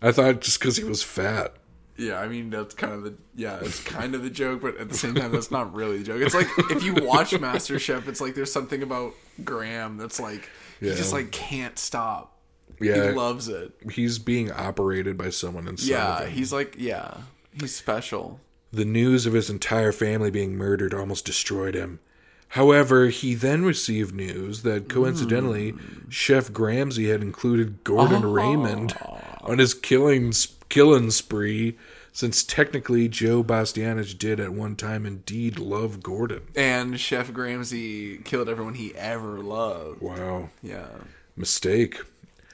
I 0.00 0.10
thought 0.12 0.40
just 0.40 0.58
because 0.58 0.76
he 0.76 0.84
was 0.84 1.02
fat. 1.02 1.54
Yeah, 1.96 2.18
I 2.18 2.28
mean 2.28 2.48
that's 2.50 2.74
kind 2.74 2.92
of 2.94 3.02
the 3.04 3.14
yeah, 3.34 3.58
it's 3.60 3.82
kind 3.84 4.14
of 4.14 4.22
the 4.22 4.30
joke, 4.30 4.62
but 4.62 4.78
at 4.78 4.88
the 4.88 4.94
same 4.96 5.14
time 5.14 5.32
that's 5.32 5.50
not 5.50 5.74
really 5.74 5.98
the 5.98 6.04
joke. 6.04 6.22
It's 6.22 6.34
like 6.34 6.48
if 6.70 6.82
you 6.82 6.94
watch 6.94 7.38
Master 7.38 7.78
Chef, 7.78 8.08
it's 8.08 8.20
like 8.20 8.34
there's 8.34 8.52
something 8.52 8.82
about 8.82 9.12
Graham 9.44 9.98
that's 9.98 10.18
like 10.18 10.48
he 10.80 10.88
Yeah. 10.88 10.94
just 10.94 11.12
like 11.12 11.30
can't 11.30 11.78
stop. 11.78 12.38
Yeah, 12.80 13.10
He 13.10 13.12
loves 13.12 13.48
it. 13.48 13.72
he's 13.92 14.18
being 14.18 14.50
operated 14.50 15.18
by 15.18 15.28
someone 15.30 15.68
inside 15.68 15.88
Yeah, 15.90 16.26
he's 16.26 16.52
like 16.52 16.76
yeah, 16.78 17.18
he's 17.58 17.74
special. 17.74 18.40
The 18.72 18.84
news 18.84 19.26
of 19.26 19.34
his 19.34 19.50
entire 19.50 19.92
family 19.92 20.30
being 20.30 20.56
murdered 20.56 20.94
almost 20.94 21.26
destroyed 21.26 21.74
him. 21.74 22.00
However, 22.48 23.06
he 23.08 23.34
then 23.34 23.64
received 23.64 24.14
news 24.14 24.62
that 24.62 24.82
hmm. 24.82 24.88
coincidentally, 24.88 25.74
Chef 26.08 26.50
Gramsci 26.50 27.10
had 27.10 27.22
included 27.22 27.82
Gordon 27.84 28.24
ah. 28.24 28.32
Raymond 28.32 28.94
on 29.40 29.58
his 29.58 29.72
killing 29.74 30.32
killing 30.68 31.10
spree, 31.10 31.76
since 32.12 32.42
technically 32.42 33.08
Joe 33.08 33.42
Bastianich 33.42 34.18
did 34.18 34.38
at 34.38 34.52
one 34.52 34.76
time 34.76 35.06
indeed 35.06 35.58
love 35.58 36.02
Gordon. 36.02 36.42
And 36.54 37.00
Chef 37.00 37.30
Gramsci 37.30 38.22
killed 38.24 38.48
everyone 38.48 38.74
he 38.74 38.94
ever 38.96 39.40
loved. 39.40 40.02
Wow, 40.02 40.50
Yeah. 40.62 40.88
mistake. 41.36 42.00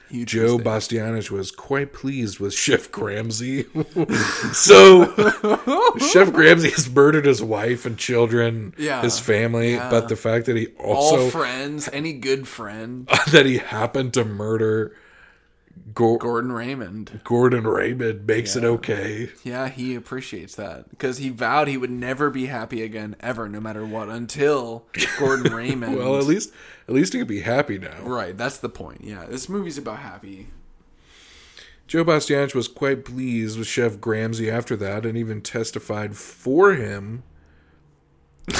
Huge 0.09 0.29
Joe 0.29 0.57
mistake. 0.57 0.65
Bastianich 0.65 1.29
was 1.31 1.51
quite 1.51 1.93
pleased 1.93 2.39
with 2.39 2.53
Chef 2.65 2.91
Gramsci. 2.91 3.65
so, 4.55 5.05
Chef 5.99 6.29
Gramsci 6.33 6.71
has 6.73 6.89
murdered 6.89 7.25
his 7.25 7.41
wife 7.43 7.85
and 7.85 7.97
children, 7.97 8.73
Yeah. 8.77 9.01
his 9.01 9.19
family, 9.19 9.73
Yeah. 9.73 9.89
but 9.89 10.09
the 10.09 10.15
fact 10.15 10.45
that 10.47 10.55
he 10.55 10.67
also 10.77 11.23
all 11.23 11.29
friends, 11.29 11.89
any 11.93 12.13
good 12.13 12.47
friend, 12.47 13.07
that 13.31 13.45
he 13.45 13.57
happened 13.59 14.13
to 14.13 14.25
murder 14.25 14.93
Go- 15.93 16.17
Gordon 16.17 16.51
Raymond. 16.51 17.21
Gordon 17.23 17.65
Raymond 17.65 18.25
makes 18.27 18.55
it 18.55 18.63
okay. 18.63 19.29
Yeah, 19.43 19.67
he 19.69 19.95
appreciates 19.95 20.55
that 20.55 20.89
because 20.89 21.17
he 21.17 21.29
vowed 21.29 21.67
he 21.67 21.77
would 21.77 21.89
never 21.91 22.29
be 22.29 22.45
happy 22.47 22.81
again, 22.83 23.15
ever, 23.19 23.49
no 23.49 23.59
matter 23.59 23.85
what, 23.85 24.09
until 24.09 24.85
Gordon 25.17 25.53
Raymond. 25.55 25.97
Well, 25.97 26.17
at 26.17 26.25
least 26.25 26.51
at 26.87 26.93
least 26.95 27.13
he 27.13 27.19
could 27.19 27.27
be 27.27 27.41
happy 27.41 27.77
now. 27.77 28.01
right, 28.03 28.37
that's 28.37 28.57
the 28.57 28.69
point. 28.69 29.01
Yeah, 29.03 29.25
this 29.27 29.49
movie's 29.49 29.77
about 29.77 29.99
happy. 29.99 30.47
Joe 31.87 32.05
Bastianich 32.05 32.53
was 32.53 32.67
quite 32.67 33.03
pleased 33.03 33.57
with 33.57 33.67
Chef 33.67 33.93
Gramsci 33.97 34.51
after 34.51 34.75
that, 34.75 35.05
and 35.07 35.17
even 35.17 35.41
testified 35.41 36.15
for 36.15 36.73
him. 36.73 37.23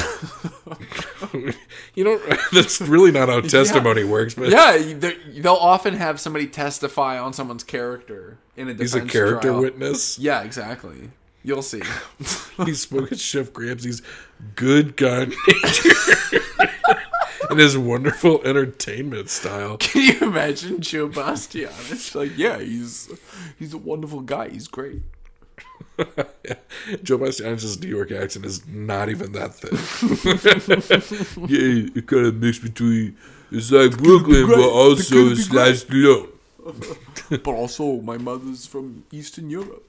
you 1.95 2.03
know, 2.03 2.17
that's 2.51 2.81
really 2.81 3.11
not 3.11 3.29
how 3.29 3.41
testimony 3.57 4.03
works, 4.03 4.33
but 4.33 4.49
Yeah, 4.49 4.77
they- 4.77 5.17
they'll 5.37 5.53
often 5.53 5.93
have 5.95 6.19
somebody 6.19 6.47
testify 6.47 7.17
on 7.19 7.33
someone's 7.33 7.63
character 7.63 8.37
in 8.55 8.67
a 8.67 8.73
defense 8.73 8.93
he's 8.93 9.03
a 9.03 9.05
character 9.05 9.49
trial. 9.49 9.61
witness. 9.61 10.17
Yeah, 10.19 10.41
exactly. 10.41 11.11
You'll 11.43 11.61
see. 11.61 11.81
He 12.65 12.73
spoke 12.73 13.11
at 13.13 13.19
Chef 13.19 13.53
Gramsci's 13.53 14.01
good 14.55 14.97
gun 14.97 15.33
nature 15.47 16.41
and 17.49 17.59
his 17.59 17.77
wonderful 17.77 18.41
entertainment 18.43 19.29
style. 19.29 19.77
Can 19.77 20.01
you 20.01 20.27
imagine 20.27 20.81
Joe 20.81 21.07
Bastianich? 21.07 22.13
Like, 22.13 22.37
yeah, 22.37 22.59
he's 22.59 23.09
he's 23.57 23.73
a 23.73 23.77
wonderful 23.77 24.19
guy. 24.19 24.49
He's 24.49 24.67
great. 24.67 25.01
Joe 27.03 27.17
Bastianich's 27.17 27.79
New 27.81 27.89
York 27.89 28.11
accent 28.11 28.45
is 28.45 28.65
not 28.67 29.09
even 29.09 29.31
that 29.33 29.53
thick. 29.53 29.71
yeah, 31.49 31.89
it 31.95 32.07
kind 32.07 32.25
of 32.25 32.35
mixed 32.35 32.63
between 32.63 33.17
it's 33.51 33.71
like 33.71 33.97
Brooklyn, 33.97 34.47
but 34.47 34.59
also 34.59 35.29
be 35.29 35.35
slash 35.35 35.85
Lyon. 35.89 36.27
But 37.29 37.47
also, 37.47 38.01
my 38.01 38.17
mother's 38.17 38.65
from 38.65 39.03
Eastern 39.11 39.49
Europe. 39.49 39.85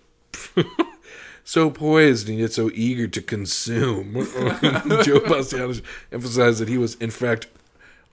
So 1.45 1.71
poised 1.71 2.29
and 2.29 2.39
yet 2.39 2.53
so 2.53 2.71
eager 2.75 3.09
to 3.09 3.21
consume. 3.21 4.15
Joe 4.15 5.21
Bastianich 5.21 5.83
emphasized 6.13 6.61
that 6.61 6.69
he 6.69 6.79
was, 6.79 6.95
in 6.97 7.11
fact, 7.11 7.49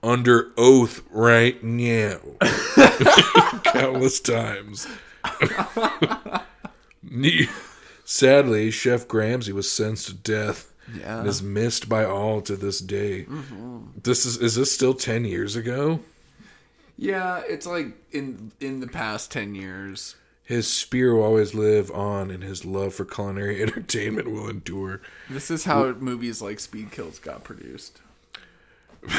under 0.02 0.50
oath 0.56 1.02
right 1.10 1.62
now. 1.62 2.18
Countless 3.64 4.20
times. 4.20 4.88
Sadly, 8.04 8.70
Chef 8.70 9.06
Gramsci 9.06 9.52
was 9.52 9.70
sentenced 9.70 10.06
to 10.08 10.14
death 10.14 10.72
Yeah. 10.96 11.18
and 11.20 11.28
is 11.28 11.42
missed 11.42 11.88
by 11.88 12.04
all 12.04 12.40
to 12.42 12.56
this 12.56 12.80
day. 12.80 13.24
Mm-hmm. 13.24 13.78
This 14.02 14.24
is 14.24 14.38
is 14.38 14.54
this 14.54 14.72
still 14.72 14.94
ten 14.94 15.24
years 15.24 15.56
ago? 15.56 16.00
Yeah, 16.96 17.42
it's 17.46 17.66
like 17.66 17.88
in 18.12 18.52
in 18.60 18.80
the 18.80 18.86
past 18.88 19.30
ten 19.30 19.54
years. 19.54 20.16
His 20.42 20.66
spear 20.72 21.14
will 21.14 21.24
always 21.24 21.54
live 21.54 21.90
on, 21.90 22.30
and 22.30 22.42
his 22.42 22.64
love 22.64 22.94
for 22.94 23.04
culinary 23.04 23.60
entertainment 23.62 24.30
will 24.30 24.48
endure. 24.48 25.02
This 25.28 25.50
is 25.50 25.64
how 25.64 25.92
movies 25.92 26.40
like 26.40 26.58
Speed 26.58 26.90
Kills 26.90 27.18
got 27.18 27.44
produced. 27.44 28.00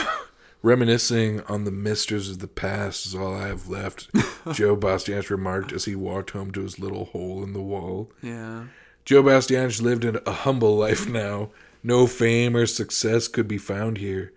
Reminiscing 0.61 1.41
on 1.43 1.63
the 1.63 1.71
misters 1.71 2.29
of 2.29 2.39
the 2.39 2.47
past 2.47 3.05
is 3.05 3.15
all 3.15 3.33
I 3.33 3.47
have 3.47 3.69
left, 3.69 4.09
Joe 4.51 4.75
Bastianich 4.75 5.29
remarked 5.29 5.71
as 5.71 5.85
he 5.85 5.95
walked 5.95 6.31
home 6.31 6.51
to 6.51 6.61
his 6.61 6.79
little 6.79 7.05
hole 7.05 7.43
in 7.43 7.53
the 7.53 7.61
wall. 7.61 8.11
Yeah. 8.21 8.65
Joe 9.05 9.23
Bastianich 9.23 9.81
lived 9.81 10.03
in 10.03 10.19
a 10.25 10.31
humble 10.31 10.75
life 10.75 11.07
now. 11.07 11.49
No 11.81 12.07
fame 12.07 12.57
or 12.57 12.65
success 12.65 13.29
could 13.29 13.47
be 13.47 13.57
found 13.57 13.99
here. 13.99 14.33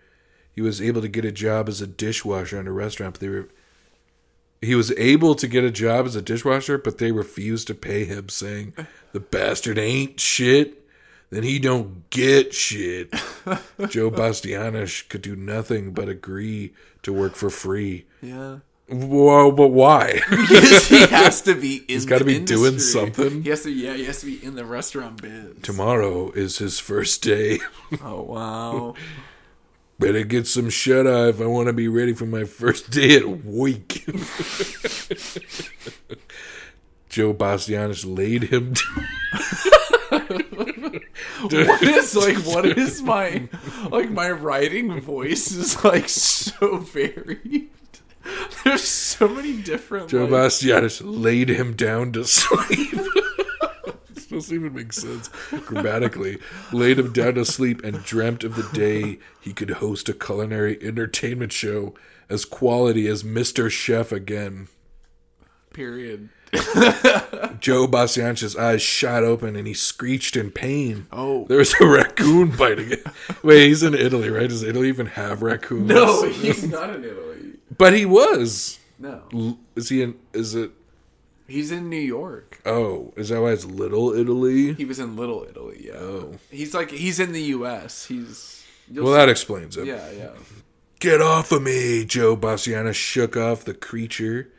He 0.53 0.61
was 0.61 0.81
able 0.81 1.01
to 1.01 1.09
get 1.09 1.25
a 1.25 1.31
job 1.31 1.67
as 1.67 1.81
a 1.81 1.87
dishwasher 1.87 2.59
in 2.59 2.67
a 2.67 2.71
restaurant, 2.71 3.15
but 3.15 3.21
they 3.21 3.29
were. 3.29 3.49
He 4.61 4.75
was 4.75 4.91
able 4.97 5.35
to 5.35 5.47
get 5.47 5.65
a 5.65 5.71
job 5.71 6.05
as 6.05 6.15
a 6.15 6.21
dishwasher, 6.21 6.77
but 6.77 6.99
they 6.99 7.11
refused 7.11 7.67
to 7.67 7.75
pay 7.75 8.05
him, 8.05 8.29
saying, 8.29 8.73
"The 9.11 9.19
bastard 9.19 9.77
ain't 9.77 10.21
shit. 10.21 10.82
Then 11.33 11.43
he 11.43 11.59
don't 11.59 12.09
get 12.09 12.53
shit." 12.53 13.11
Joe 13.89 14.11
Bastianich 14.11 15.09
could 15.09 15.21
do 15.21 15.35
nothing 15.35 15.93
but 15.93 16.07
agree 16.07 16.73
to 17.03 17.11
work 17.11 17.35
for 17.35 17.49
free. 17.49 18.05
Yeah. 18.21 18.59
Well, 18.89 19.51
but 19.51 19.69
why? 19.69 20.21
Because 20.29 20.87
he 20.87 21.05
has 21.07 21.41
to 21.43 21.55
be 21.55 21.77
in 21.77 21.83
He's 21.87 22.05
gotta 22.05 22.25
be 22.25 22.39
doing 22.39 22.79
something. 22.79 23.43
He 23.43 23.49
has 23.49 23.63
to 23.63 23.71
yeah, 23.71 23.93
he 23.93 24.05
has 24.05 24.19
to 24.19 24.25
be 24.25 24.43
in 24.43 24.55
the 24.55 24.65
restaurant 24.65 25.21
biz. 25.21 25.55
Tomorrow 25.61 26.31
is 26.31 26.57
his 26.57 26.79
first 26.79 27.21
day. 27.21 27.59
Oh 28.03 28.23
wow. 28.23 28.95
Better 29.99 30.23
get 30.23 30.47
some 30.47 30.69
shut 30.69 31.05
eye 31.07 31.29
if 31.29 31.39
I 31.39 31.45
want 31.45 31.67
to 31.67 31.73
be 31.73 31.87
ready 31.87 32.13
for 32.13 32.25
my 32.25 32.43
first 32.43 32.89
day 32.89 33.15
at 33.17 33.27
work. 33.27 33.87
Joe 37.09 37.33
Bastianich 37.33 38.03
laid 38.05 38.45
him 38.45 38.73
what 41.41 41.83
is 41.83 42.15
like 42.15 42.37
what 42.37 42.65
is 42.65 43.01
my 43.01 43.47
like 43.89 44.09
my 44.09 44.31
writing 44.31 44.99
voice 44.99 45.51
is 45.51 45.83
like 45.83 46.09
so 46.09 46.77
varied. 46.77 47.69
There's 48.63 48.83
so 48.83 49.27
many 49.27 49.61
different 49.61 50.09
Joe 50.09 50.25
like, 50.25 50.31
Bastianich 50.31 51.01
laid 51.03 51.49
him 51.49 51.75
down 51.75 52.13
to 52.13 52.23
sleep. 52.23 52.91
this 54.13 54.27
doesn't 54.27 54.55
even 54.55 54.73
make 54.73 54.93
sense 54.93 55.29
grammatically. 55.65 56.39
Laid 56.71 56.99
him 56.99 57.11
down 57.11 57.35
to 57.35 57.45
sleep 57.45 57.83
and 57.83 58.03
dreamt 58.03 58.43
of 58.43 58.55
the 58.55 58.69
day 58.77 59.19
he 59.41 59.53
could 59.53 59.71
host 59.71 60.07
a 60.07 60.13
culinary 60.13 60.81
entertainment 60.81 61.51
show 61.51 61.93
as 62.29 62.45
quality 62.45 63.07
as 63.07 63.23
Mr. 63.23 63.69
Chef 63.69 64.11
again. 64.11 64.69
period. 65.73 66.29
Joe 67.59 67.87
Bastianich's 67.87 68.55
eyes 68.55 68.81
shot 68.81 69.23
open 69.23 69.55
and 69.55 69.67
he 69.67 69.73
screeched 69.73 70.35
in 70.35 70.51
pain. 70.51 71.07
Oh. 71.11 71.45
There 71.47 71.57
was 71.57 71.73
a 71.79 71.85
raccoon 71.87 72.49
biting 72.55 72.91
it. 72.91 73.05
Wait, 73.41 73.67
he's 73.67 73.83
in 73.83 73.93
Italy, 73.93 74.29
right? 74.29 74.49
Does 74.49 74.63
Italy 74.63 74.87
even 74.89 75.07
have 75.07 75.41
raccoons? 75.41 75.87
No, 75.87 76.23
he's 76.29 76.67
not 76.67 76.89
in 76.95 77.03
Italy. 77.03 77.53
But 77.77 77.93
he 77.93 78.05
was. 78.05 78.79
No. 78.99 79.57
Is 79.75 79.89
he 79.89 80.01
in 80.01 80.15
is 80.33 80.55
it 80.55 80.71
He's 81.47 81.71
in 81.71 81.89
New 81.89 81.97
York. 81.99 82.61
oh, 82.65 83.13
is 83.17 83.29
that 83.29 83.41
why 83.41 83.51
it's 83.51 83.65
little 83.65 84.13
Italy? 84.13 84.73
He 84.73 84.85
was 84.85 84.97
in 84.99 85.15
Little 85.17 85.45
Italy, 85.49 85.87
yeah. 85.87 85.93
Oh. 85.97 86.35
He's 86.49 86.73
like 86.73 86.89
he's 86.91 87.19
in 87.19 87.33
the 87.33 87.41
US. 87.57 88.05
He's 88.05 88.63
Well 88.91 89.07
see- 89.07 89.11
that 89.13 89.29
explains 89.29 89.75
it. 89.77 89.85
Yeah, 89.85 90.09
yeah. 90.11 90.29
Get 90.99 91.21
off 91.21 91.51
of 91.51 91.61
me! 91.61 92.05
Joe 92.05 92.37
Bastianich 92.37 92.93
shook 92.95 93.35
off 93.35 93.65
the 93.65 93.73
creature 93.73 94.49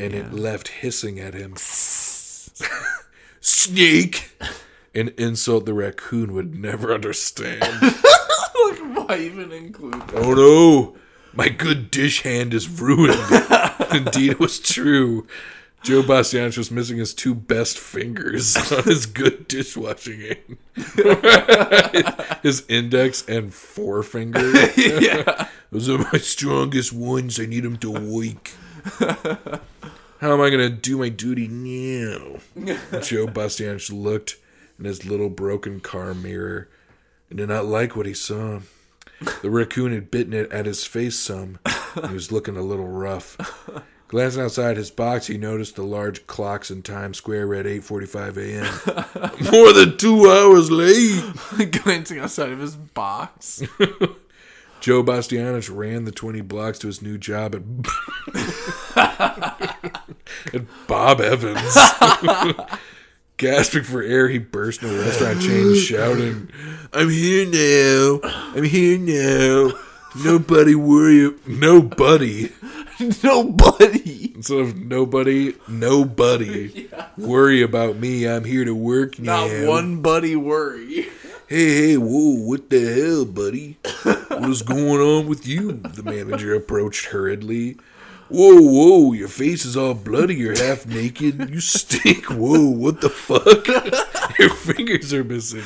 and 0.00 0.14
it 0.14 0.32
left 0.32 0.68
hissing 0.68 1.20
at 1.20 1.34
him. 1.34 1.54
Snake! 3.40 4.30
An 4.94 5.12
insult 5.18 5.66
the 5.66 5.74
raccoon 5.74 6.32
would 6.32 6.54
never 6.54 6.92
understand. 6.92 7.60
like, 7.82 7.98
why 9.08 9.18
even 9.20 9.52
include 9.52 9.94
that? 9.94 10.14
Oh 10.14 10.34
no! 10.34 10.96
My 11.32 11.48
good 11.48 11.90
dish 11.90 12.22
hand 12.22 12.54
is 12.54 12.68
ruined. 12.68 13.20
Indeed, 13.92 14.32
it 14.32 14.40
was 14.40 14.58
true. 14.58 15.26
Joe 15.82 16.02
Bastianich 16.02 16.58
was 16.58 16.70
missing 16.70 16.98
his 16.98 17.14
two 17.14 17.34
best 17.34 17.78
fingers 17.78 18.56
on 18.72 18.82
his 18.84 19.06
good 19.06 19.48
dishwashing 19.48 20.20
hand. 20.20 20.58
his 22.42 22.64
index 22.68 23.26
and 23.28 23.54
forefinger. 23.54 24.50
yeah. 24.76 25.48
Those 25.70 25.88
are 25.88 25.98
my 25.98 26.18
strongest 26.18 26.92
ones. 26.92 27.38
I 27.38 27.46
need 27.46 27.60
them 27.60 27.76
to 27.78 27.90
wake. 27.90 28.54
How 30.20 30.34
am 30.34 30.40
I 30.40 30.50
going 30.50 30.58
to 30.58 30.70
do 30.70 30.98
my 30.98 31.08
duty 31.08 31.48
now? 31.48 32.36
Joe 33.00 33.26
Bastianich 33.26 33.90
looked 33.90 34.36
in 34.78 34.84
his 34.84 35.06
little 35.06 35.30
broken 35.30 35.80
car 35.80 36.14
mirror 36.14 36.68
and 37.28 37.38
did 37.38 37.48
not 37.48 37.66
like 37.66 37.96
what 37.96 38.06
he 38.06 38.14
saw. 38.14 38.60
The 39.42 39.50
raccoon 39.50 39.92
had 39.92 40.10
bitten 40.10 40.32
it 40.32 40.50
at 40.52 40.66
his 40.66 40.84
face 40.84 41.18
some. 41.18 41.58
He 41.94 42.14
was 42.14 42.32
looking 42.32 42.56
a 42.56 42.62
little 42.62 42.88
rough. 42.88 43.36
Glancing 44.08 44.42
outside 44.42 44.76
his 44.76 44.90
box, 44.90 45.28
he 45.28 45.38
noticed 45.38 45.76
the 45.76 45.84
large 45.84 46.26
clocks 46.26 46.70
in 46.70 46.82
Times 46.82 47.18
Square 47.18 47.46
read 47.46 47.64
8:45 47.66 48.36
a.m. 48.38 49.52
More 49.52 49.72
than 49.72 49.96
two 49.96 50.28
hours 50.28 50.70
late. 50.70 51.22
Glancing 51.82 52.18
outside 52.18 52.50
of 52.50 52.58
his 52.58 52.74
box. 52.74 53.62
Joe 54.80 55.02
Bastianich 55.02 55.70
ran 55.74 56.04
the 56.04 56.12
20 56.12 56.40
blocks 56.40 56.78
to 56.80 56.86
his 56.86 57.02
new 57.02 57.18
job 57.18 57.54
at, 57.54 57.62
at 60.54 60.64
Bob 60.86 61.20
Evans. 61.20 61.76
Gasping 63.36 63.84
for 63.84 64.02
air, 64.02 64.28
he 64.28 64.38
burst 64.38 64.82
into 64.82 64.94
the 64.94 65.04
restaurant 65.04 65.40
chain 65.42 65.74
shouting, 65.76 66.50
I'm 66.92 67.08
here 67.08 67.46
now. 67.46 68.20
I'm 68.54 68.64
here 68.64 68.98
now. 68.98 69.78
Nobody 70.24 70.74
worry. 70.74 71.34
Nobody. 71.46 72.52
Nobody. 73.22 74.32
Instead 74.34 74.58
of 74.58 74.76
nobody, 74.76 75.54
nobody. 75.68 76.88
Worry 77.16 77.62
about 77.62 77.96
me. 77.96 78.28
I'm 78.28 78.44
here 78.44 78.64
to 78.64 78.74
work 78.74 79.18
now. 79.18 79.46
Not 79.46 79.68
one 79.68 80.02
buddy 80.02 80.36
worry. 80.36 81.08
Hey, 81.46 81.88
hey, 81.88 81.96
whoa, 81.96 82.44
what 82.46 82.68
the 82.68 82.94
hell, 82.94 83.24
buddy? 83.24 83.78
What 84.44 84.48
is 84.48 84.62
going 84.62 85.00
on 85.02 85.26
with 85.26 85.46
you? 85.46 85.72
The 85.72 86.02
manager 86.02 86.54
approached 86.54 87.06
hurriedly. 87.06 87.76
Whoa, 88.30 88.58
whoa, 88.58 89.12
your 89.12 89.28
face 89.28 89.66
is 89.66 89.76
all 89.76 89.92
bloody. 89.92 90.34
You're 90.34 90.56
half 90.56 90.86
naked. 90.86 91.50
You 91.50 91.60
stink. 91.60 92.24
Whoa, 92.24 92.70
what 92.70 93.02
the 93.02 93.10
fuck? 93.10 93.66
Your 94.38 94.48
fingers 94.48 95.12
are 95.12 95.24
missing. 95.24 95.62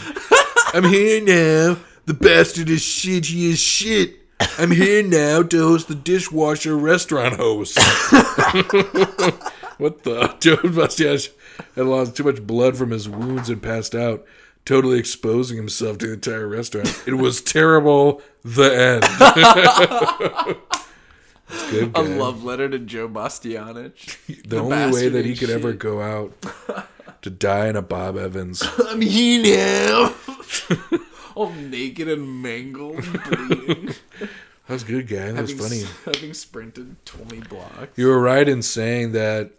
I'm 0.72 0.82
here 0.84 1.20
now. 1.20 1.78
The 2.06 2.14
bastard 2.14 2.68
is 2.68 2.82
shit. 2.82 3.26
He 3.26 3.50
is 3.50 3.60
shit. 3.60 4.16
I'm 4.58 4.72
here 4.72 5.04
now 5.04 5.44
to 5.44 5.58
host 5.58 5.86
the 5.86 5.94
dishwasher 5.94 6.76
restaurant 6.76 7.36
host. 7.36 7.78
what 9.78 10.02
the? 10.02 10.34
Joe 10.40 10.56
Bastianich 10.56 11.30
had 11.76 11.86
lost 11.86 12.16
too 12.16 12.24
much 12.24 12.44
blood 12.44 12.76
from 12.76 12.90
his 12.90 13.08
wounds 13.08 13.48
and 13.48 13.62
passed 13.62 13.94
out, 13.94 14.26
totally 14.64 14.98
exposing 14.98 15.56
himself 15.56 15.98
to 15.98 16.06
the 16.06 16.12
entire 16.14 16.48
restaurant. 16.48 17.02
It 17.06 17.14
was 17.14 17.40
terrible. 17.40 18.22
The 18.44 19.02
end. 19.02 19.04
Good. 21.70 21.92
A 21.94 22.02
love 22.02 22.42
letter 22.42 22.68
to 22.68 22.78
Joe 22.78 23.08
Bastianich. 23.08 24.16
the, 24.26 24.48
the 24.48 24.58
only 24.58 24.92
way 24.92 25.08
that 25.08 25.24
he 25.24 25.36
could 25.36 25.50
ever 25.50 25.72
go 25.72 26.00
out 26.00 26.32
to 27.22 27.30
die 27.30 27.68
in 27.68 27.76
a 27.76 27.82
Bob 27.82 28.16
Evans. 28.16 28.62
I'm 28.88 29.00
here 29.00 29.42
now. 29.42 30.14
All 31.34 31.50
naked 31.50 32.08
and 32.08 32.42
mangled, 32.42 33.04
bleeding. 33.28 33.94
That 34.66 34.72
was 34.72 34.84
good, 34.84 35.08
guy. 35.08 35.32
That 35.32 35.42
was 35.42 35.52
funny. 35.52 35.82
having 36.04 36.32
sprinted 36.32 37.04
20 37.04 37.40
blocks. 37.48 37.96
You 37.96 38.06
were 38.06 38.20
right 38.20 38.48
in 38.48 38.62
saying 38.62 39.12
that 39.12 39.52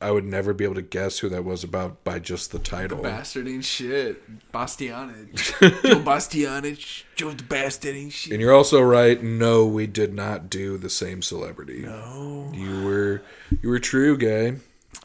I 0.00 0.12
would 0.12 0.24
never 0.24 0.54
be 0.54 0.62
able 0.64 0.76
to 0.76 0.82
guess 0.82 1.18
who 1.18 1.28
that 1.30 1.44
was 1.44 1.64
about 1.64 2.04
by 2.04 2.20
just 2.20 2.52
the 2.52 2.60
title. 2.60 3.02
Bastard 3.02 3.48
ain't 3.48 3.64
shit. 3.64 4.22
Bastianich. 4.52 5.58
Joe 5.82 6.00
Bastianich. 6.00 7.02
Joe 7.16 7.32
the 7.32 7.42
bastard 7.42 7.96
ain't 7.96 8.12
shit. 8.12 8.32
And 8.32 8.40
you're 8.40 8.54
also 8.54 8.80
right. 8.80 9.20
No, 9.20 9.66
we 9.66 9.88
did 9.88 10.14
not 10.14 10.48
do 10.48 10.78
the 10.78 10.88
same 10.90 11.20
celebrity. 11.20 11.80
No. 11.80 12.50
You 12.54 12.84
were 12.84 13.22
you 13.60 13.68
were 13.68 13.80
true, 13.80 14.16
guy. 14.16 14.60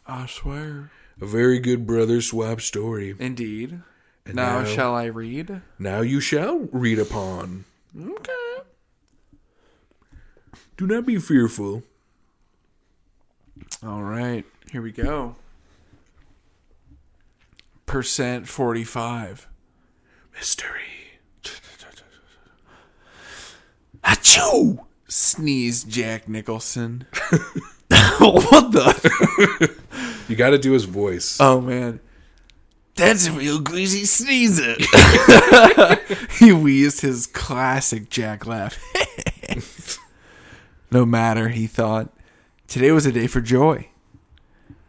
I 0.06 0.28
swear. 0.28 0.92
A 1.20 1.26
very 1.26 1.58
good 1.60 1.88
brother 1.88 2.22
swap 2.22 2.62
story. 2.62 3.16
Indeed. 3.18 3.82
And 4.26 4.36
now, 4.36 4.60
now- 4.62 4.66
shall 4.66 4.96
I 4.96 5.06
read? 5.06 5.62
Now 5.80 6.02
you 6.02 6.20
shall 6.20 6.68
read 6.72 7.00
upon. 7.00 7.66
Okay. 8.00 8.32
Do 10.78 10.86
not 10.88 11.06
be 11.06 11.18
fearful. 11.18 11.84
All 13.84 14.04
right. 14.04 14.46
Here 14.74 14.82
we 14.82 14.92
go. 14.92 15.36
Percent 17.86 18.48
45. 18.48 19.48
Mystery. 20.34 21.20
Achoo! 24.04 24.84
Sneezed 25.08 25.92
Jack 25.92 26.28
Nicholson. 26.28 27.06
what 28.18 28.72
the? 28.72 29.76
You 30.28 30.36
got 30.36 30.50
to 30.50 30.58
do 30.58 30.72
his 30.72 30.86
voice. 30.86 31.38
Oh, 31.40 31.62
man. 31.62 32.00
That's 32.96 33.28
a 33.28 33.32
real 33.32 33.60
greasy 33.60 34.06
sneezer. 34.06 34.74
he 36.40 36.52
wheezed 36.52 37.02
his 37.02 37.28
classic 37.28 38.10
Jack 38.10 38.48
laugh. 38.48 38.80
no 40.92 41.06
matter, 41.06 41.50
he 41.50 41.68
thought. 41.68 42.12
Today 42.68 42.92
was 42.92 43.06
a 43.06 43.12
day 43.12 43.28
for 43.28 43.40
joy. 43.40 43.90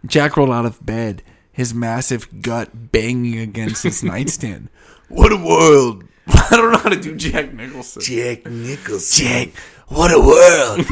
Jack 0.06 0.36
rolled 0.36 0.50
out 0.50 0.66
of 0.66 0.84
bed, 0.84 1.22
his 1.52 1.74
massive 1.74 2.42
gut 2.42 2.92
banging 2.92 3.38
against 3.38 3.82
his 3.82 4.02
nightstand. 4.04 4.68
What 5.08 5.32
a 5.32 5.36
world! 5.36 6.04
I 6.26 6.48
don't 6.50 6.72
know 6.72 6.78
how 6.78 6.88
to 6.88 7.00
do 7.00 7.14
Jack 7.16 7.52
Nicholson. 7.52 8.02
Jack 8.02 8.46
Nicholson. 8.46 9.26
Jack, 9.26 9.48
what 9.88 10.10
a 10.10 10.18
world! 10.18 10.86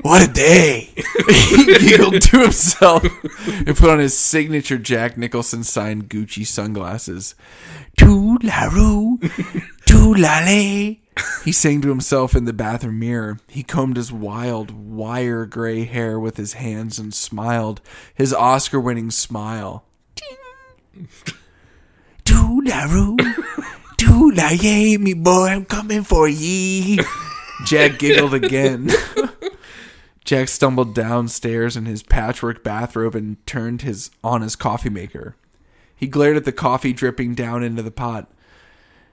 what 0.00 0.26
a 0.26 0.32
day! 0.32 0.90
he 1.28 1.64
giggled 1.78 2.22
to 2.22 2.40
himself 2.40 3.04
and 3.46 3.76
put 3.76 3.90
on 3.90 3.98
his 3.98 4.16
signature 4.16 4.78
Jack 4.78 5.18
Nicholson 5.18 5.62
signed 5.62 6.08
Gucci 6.08 6.46
sunglasses. 6.46 7.34
Too-la-roo, 7.98 9.20
too-la-lay. 9.84 11.01
He 11.44 11.52
sang 11.52 11.80
to 11.82 11.88
himself 11.88 12.34
in 12.34 12.44
the 12.44 12.52
bathroom 12.52 12.98
mirror. 12.98 13.38
He 13.48 13.62
combed 13.62 13.96
his 13.96 14.12
wild, 14.12 14.70
wire 14.70 15.44
gray 15.44 15.84
hair 15.84 16.18
with 16.18 16.36
his 16.36 16.54
hands 16.54 16.98
and 16.98 17.12
smiled, 17.12 17.80
his 18.14 18.32
Oscar 18.32 18.80
winning 18.80 19.10
smile. 19.10 19.84
Ting. 20.14 21.08
Too-la-roo, 22.24 23.16
too-la-yay, 23.96 24.96
me 24.98 25.14
boy, 25.14 25.48
I'm 25.48 25.64
coming 25.64 26.04
for 26.04 26.28
ye. 26.28 27.00
Jack 27.66 27.98
giggled 27.98 28.34
again. 28.34 28.90
Jack 30.24 30.48
stumbled 30.48 30.94
downstairs 30.94 31.76
in 31.76 31.84
his 31.84 32.02
patchwork 32.02 32.62
bathrobe 32.62 33.16
and 33.16 33.44
turned 33.46 33.82
his 33.82 34.10
on 34.22 34.40
his 34.40 34.54
coffee 34.54 34.90
maker. 34.90 35.36
He 35.96 36.06
glared 36.06 36.36
at 36.36 36.44
the 36.44 36.52
coffee 36.52 36.92
dripping 36.92 37.34
down 37.34 37.62
into 37.62 37.82
the 37.82 37.90
pot. 37.90 38.30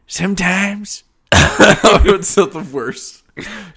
Sometimes 0.06 1.04
it's 1.32 2.36
not 2.38 2.52
the 2.52 2.68
worst. 2.72 3.24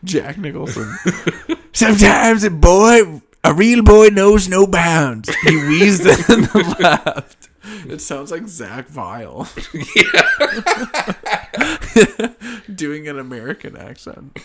Jack 0.05 0.39
Nicholson. 0.39 0.97
Sometimes 1.73 2.45
a 2.45 2.51
boy, 2.51 3.23
a 3.45 3.55
real 3.55 3.83
boy, 3.83 4.09
knows 4.09 4.49
no 4.49 4.67
bounds. 4.67 5.35
He 5.45 5.57
wheezed 5.57 6.07
and 6.29 6.53
laughed. 6.81 7.49
It 7.87 8.01
sounds 8.01 8.31
like 8.31 8.49
Zach 8.49 8.89
Vile. 8.89 9.49
Doing 12.75 13.09
an 13.09 13.19
American 13.19 13.77
accent. 13.77 14.37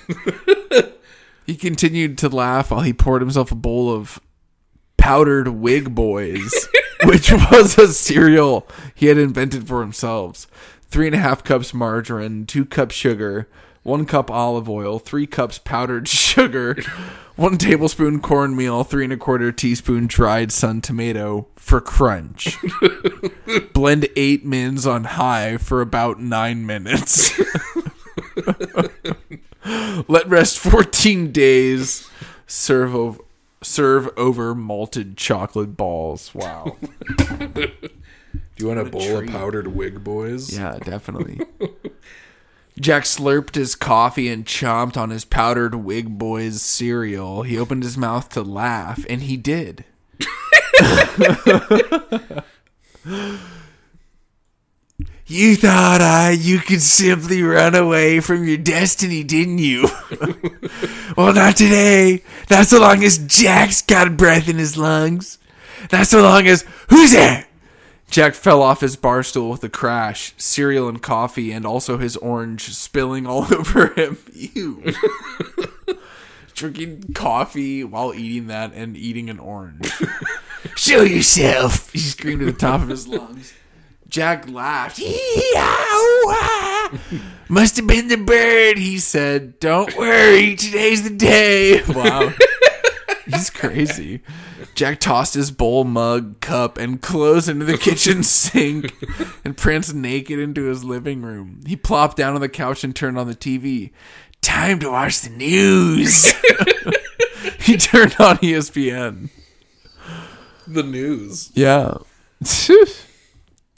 He 1.47 1.55
continued 1.55 2.17
to 2.19 2.29
laugh 2.29 2.71
while 2.71 2.81
he 2.81 2.93
poured 2.93 3.21
himself 3.21 3.51
a 3.51 3.55
bowl 3.55 3.91
of 3.91 4.19
powdered 4.97 5.47
wig 5.47 5.95
boys, 5.95 6.67
which 7.05 7.31
was 7.31 7.77
a 7.77 7.87
cereal 7.93 8.67
he 8.93 9.05
had 9.07 9.17
invented 9.17 9.67
for 9.67 9.79
himself. 9.81 10.47
Three 10.89 11.07
and 11.07 11.15
a 11.15 11.19
half 11.19 11.43
cups 11.43 11.73
margarine, 11.73 12.45
two 12.45 12.65
cups 12.65 12.95
sugar, 12.95 13.47
one 13.83 14.05
cup 14.05 14.29
olive 14.31 14.69
oil, 14.69 14.99
three 14.99 15.27
cups 15.27 15.59
powdered 15.59 16.07
sugar, 16.09 16.77
one 17.35 17.57
tablespoon 17.57 18.19
cornmeal, 18.19 18.83
three 18.83 19.03
and 19.03 19.13
a 19.13 19.17
quarter 19.17 19.51
teaspoon 19.51 20.07
dried 20.07 20.51
sun 20.51 20.81
tomato 20.81 21.47
for 21.55 21.79
crunch. 21.81 22.57
Blend 23.73 24.07
eight 24.15 24.45
mins 24.45 24.87
on 24.87 25.03
high 25.05 25.57
for 25.57 25.81
about 25.81 26.19
nine 26.19 26.65
minutes. 26.65 27.37
Let 30.07 30.27
rest 30.27 30.59
14 30.59 31.31
days. 31.31 32.09
Serve 32.45 32.95
over, 32.95 33.19
serve 33.61 34.09
over 34.17 34.55
malted 34.55 35.17
chocolate 35.17 35.75
balls. 35.75 36.33
Wow. 36.33 36.77
Do 38.57 38.63
you 38.63 38.67
want 38.67 38.79
a, 38.79 38.83
a 38.83 38.89
bowl 38.89 39.01
treat. 39.01 39.29
of 39.29 39.35
powdered 39.35 39.67
wig 39.67 40.03
boys? 40.03 40.57
Yeah, 40.57 40.77
definitely. 40.79 41.39
Jack 42.79 43.03
slurped 43.03 43.55
his 43.55 43.75
coffee 43.75 44.29
and 44.29 44.45
chomped 44.45 44.97
on 44.97 45.09
his 45.09 45.25
powdered 45.25 45.73
Wig 45.73 46.19
Boys 46.19 46.61
cereal. 46.61 47.41
He 47.41 47.57
opened 47.57 47.81
his 47.81 47.97
mouth 47.97 48.29
to 48.29 48.43
laugh, 48.43 49.03
and 49.09 49.23
he 49.23 49.35
did. 49.35 49.83
you 55.25 55.55
thought 55.55 56.01
I 56.01 56.37
you 56.39 56.59
could 56.59 56.83
simply 56.83 57.41
run 57.41 57.73
away 57.73 58.19
from 58.19 58.47
your 58.47 58.57
destiny, 58.57 59.23
didn't 59.23 59.57
you? 59.57 59.89
well, 61.17 61.33
not 61.33 61.57
today. 61.57 62.21
Not 62.51 62.67
so 62.67 62.79
long 62.79 63.03
as 63.03 63.17
Jack's 63.17 63.81
got 63.81 64.17
breath 64.17 64.47
in 64.47 64.57
his 64.57 64.77
lungs. 64.77 65.39
Not 65.91 66.05
so 66.05 66.21
long 66.21 66.45
as 66.47 66.63
who's 66.89 67.11
there? 67.13 67.46
Jack 68.09 68.35
fell 68.35 68.61
off 68.61 68.81
his 68.81 68.95
bar 68.95 69.21
stool 69.21 69.49
with 69.49 69.63
a 69.63 69.69
crash, 69.69 70.33
cereal 70.37 70.87
and 70.87 71.01
coffee, 71.01 71.51
and 71.51 71.65
also 71.65 71.97
his 71.97 72.15
orange 72.17 72.69
spilling 72.73 73.27
all 73.27 73.53
over 73.53 73.93
him. 73.93 74.17
Ew. 74.33 74.93
Drinking 76.53 77.13
coffee 77.13 77.83
while 77.83 78.13
eating 78.15 78.47
that 78.47 78.73
and 78.73 78.97
eating 78.97 79.29
an 79.29 79.39
orange. 79.39 79.91
Show 80.75 81.01
yourself! 81.03 81.91
He 81.91 81.99
screamed 81.99 82.41
at 82.41 82.45
the 82.45 82.53
top 82.53 82.81
of 82.81 82.89
his 82.89 83.07
lungs. 83.07 83.53
Jack 84.09 84.49
laughed. 84.49 84.99
Must 87.49 87.75
have 87.75 87.87
been 87.87 88.07
the 88.07 88.17
bird, 88.17 88.77
he 88.77 88.97
said. 88.99 89.59
Don't 89.59 89.95
worry, 89.97 90.55
today's 90.55 91.03
the 91.03 91.15
day. 91.15 91.83
Wow. 91.83 92.33
He's 93.27 93.49
crazy. 93.49 94.21
Jack 94.75 94.99
tossed 94.99 95.33
his 95.33 95.51
bowl, 95.51 95.83
mug, 95.83 96.39
cup, 96.39 96.77
and 96.77 97.01
clothes 97.01 97.49
into 97.49 97.65
the 97.65 97.77
kitchen 97.77 98.23
sink 98.23 98.93
and 99.43 99.57
pranced 99.57 99.93
naked 99.93 100.39
into 100.39 100.65
his 100.65 100.83
living 100.83 101.21
room. 101.21 101.61
He 101.65 101.75
plopped 101.75 102.17
down 102.17 102.35
on 102.35 102.41
the 102.41 102.49
couch 102.49 102.83
and 102.83 102.95
turned 102.95 103.17
on 103.17 103.27
the 103.27 103.35
TV. 103.35 103.91
Time 104.41 104.79
to 104.79 104.91
watch 104.91 105.21
the 105.21 105.29
news. 105.29 106.31
he 107.59 107.77
turned 107.77 108.15
on 108.19 108.37
ESPN. 108.37 109.29
The 110.67 110.83
news. 110.83 111.51
Yeah. 111.53 111.97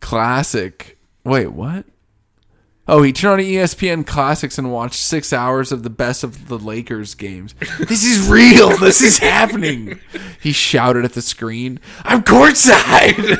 Classic. 0.02 0.98
Wait, 1.24 1.48
what? 1.48 1.86
Oh, 2.92 3.04
he 3.04 3.14
turned 3.14 3.40
on 3.40 3.46
ESPN 3.46 4.04
Classics 4.04 4.58
and 4.58 4.72
watched 4.72 5.00
six 5.00 5.32
hours 5.32 5.72
of 5.72 5.84
the 5.84 5.92
best 5.92 6.24
of 6.24 6.48
the 6.48 6.58
Lakers 6.58 7.14
games. 7.14 7.54
This 7.78 8.04
is 8.04 8.28
real. 8.28 8.76
This 8.78 9.04
is 9.04 9.20
happening. 9.20 10.00
He 10.42 10.52
shouted 10.52 11.06
at 11.06 11.14
the 11.14 11.22
screen. 11.22 11.80
I'm 12.04 12.24
courtside. 12.24 13.38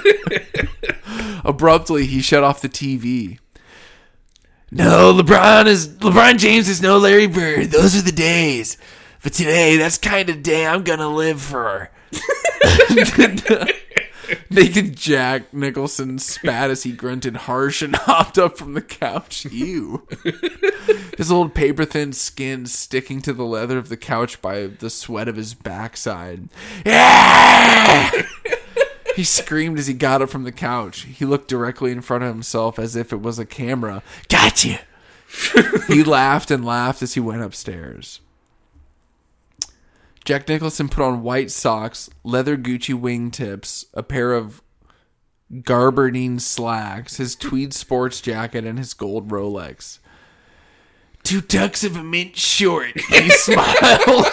Abruptly, 1.44 2.06
he 2.06 2.22
shut 2.22 2.44
off 2.44 2.62
the 2.62 2.70
TV. 2.70 3.40
No, 4.70 5.16
LeBron 5.16 5.66
is 5.66 5.88
LeBron 5.98 6.38
James 6.38 6.70
is 6.70 6.80
no 6.80 7.00
Larry 7.00 7.26
Bird. 7.26 7.72
Those 7.72 7.98
are 7.98 8.04
the 8.04 8.12
days. 8.12 8.78
But 9.24 9.34
today, 9.34 9.78
that's 9.78 9.98
kind 9.98 10.30
of 10.30 10.44
day 10.44 10.68
I'm 10.68 10.84
gonna 10.84 11.10
live 11.10 11.42
for. 11.42 11.90
Naked 14.50 14.96
Jack 14.96 15.54
Nicholson 15.54 16.20
spat 16.20 16.70
as 16.70 16.84
he 16.84 16.92
grunted 16.92 17.36
harsh 17.38 17.82
and 17.82 17.96
hopped 17.96 18.38
up 18.38 18.58
from 18.58 18.74
the 18.74 18.82
couch. 18.82 19.46
Ew. 19.46 20.08
his 21.18 21.32
old 21.32 21.54
paper 21.54 21.86
thin 21.86 22.14
skin 22.14 22.66
sticking 22.66 23.22
to 23.22 23.34
the 23.34 23.46
leather 23.46 23.78
of 23.78 23.90
the 23.90 23.98
couch 23.98 24.42
by 24.42 24.68
the 24.68 24.90
sweat 24.90 25.28
of 25.28 25.36
his 25.36 25.54
backside. 25.54 26.50
Ah! 26.86 28.12
he 29.16 29.24
screamed 29.24 29.80
as 29.80 29.88
he 29.88 29.94
got 29.94 30.22
up 30.22 30.30
from 30.30 30.44
the 30.44 30.52
couch. 30.52 31.02
He 31.02 31.26
looked 31.26 31.48
directly 31.48 31.92
in 31.92 32.02
front 32.02 32.24
of 32.24 32.30
himself 32.30 32.80
as 32.80 32.96
if 32.96 33.12
it 33.12 33.22
was 33.22 33.40
a 33.40 33.46
camera. 33.46 34.04
Gotcha! 34.30 34.80
he 35.88 36.04
laughed 36.04 36.50
and 36.50 36.66
laughed 36.66 37.02
as 37.02 37.14
he 37.14 37.20
went 37.20 37.44
upstairs. 37.44 38.20
Jack 40.26 40.48
Nicholson 40.48 40.90
put 40.90 41.04
on 41.04 41.24
white 41.24 41.52
socks, 41.52 42.10
leather 42.24 42.58
Gucci 42.58 42.94
wingtips, 43.00 43.86
a 43.94 44.04
pair 44.04 44.34
of 44.34 44.62
garbardine 45.52 46.40
slacks, 46.40 47.18
his 47.18 47.36
tweed 47.36 47.74
sports 47.74 48.22
jacket, 48.22 48.66
and 48.66 48.78
his 48.78 48.94
gold 48.94 49.30
Rolex. 49.30 50.00
Two 51.24 51.42
tucks 51.42 51.84
of 51.84 51.96
a 51.96 52.04
mint 52.04 52.36
short. 52.36 53.00
He 53.00 53.30
smiled. 53.32 54.26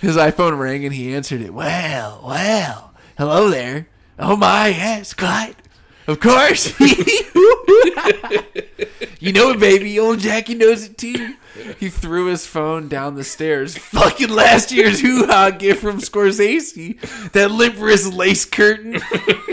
his 0.00 0.16
iPhone 0.16 0.58
rang 0.58 0.84
and 0.84 0.94
he 0.94 1.14
answered 1.14 1.40
it. 1.40 1.52
Well, 1.52 2.22
well. 2.24 2.94
Hello 3.18 3.50
there. 3.50 3.88
Oh 4.18 4.36
my, 4.36 4.68
yes, 4.68 5.14
Clyde. 5.14 5.56
Of 6.06 6.20
course. 6.20 6.78
you 9.20 9.32
know 9.32 9.50
it, 9.50 9.60
baby. 9.60 9.98
Old 9.98 10.20
Jackie 10.20 10.54
knows 10.54 10.84
it 10.84 10.98
too. 10.98 11.34
He 11.84 11.90
threw 11.90 12.28
his 12.28 12.46
phone 12.46 12.88
down 12.88 13.14
the 13.14 13.22
stairs. 13.24 13.76
Fucking 13.78 14.30
last 14.30 14.72
year's 14.72 15.02
hoo 15.02 15.26
ha 15.26 15.50
gift 15.50 15.82
from 15.82 15.98
Scorsese. 15.98 16.98
That 17.32 17.50
lip 17.50 17.74
wrist 17.76 18.10
lace 18.10 18.46
curtain. 18.46 19.02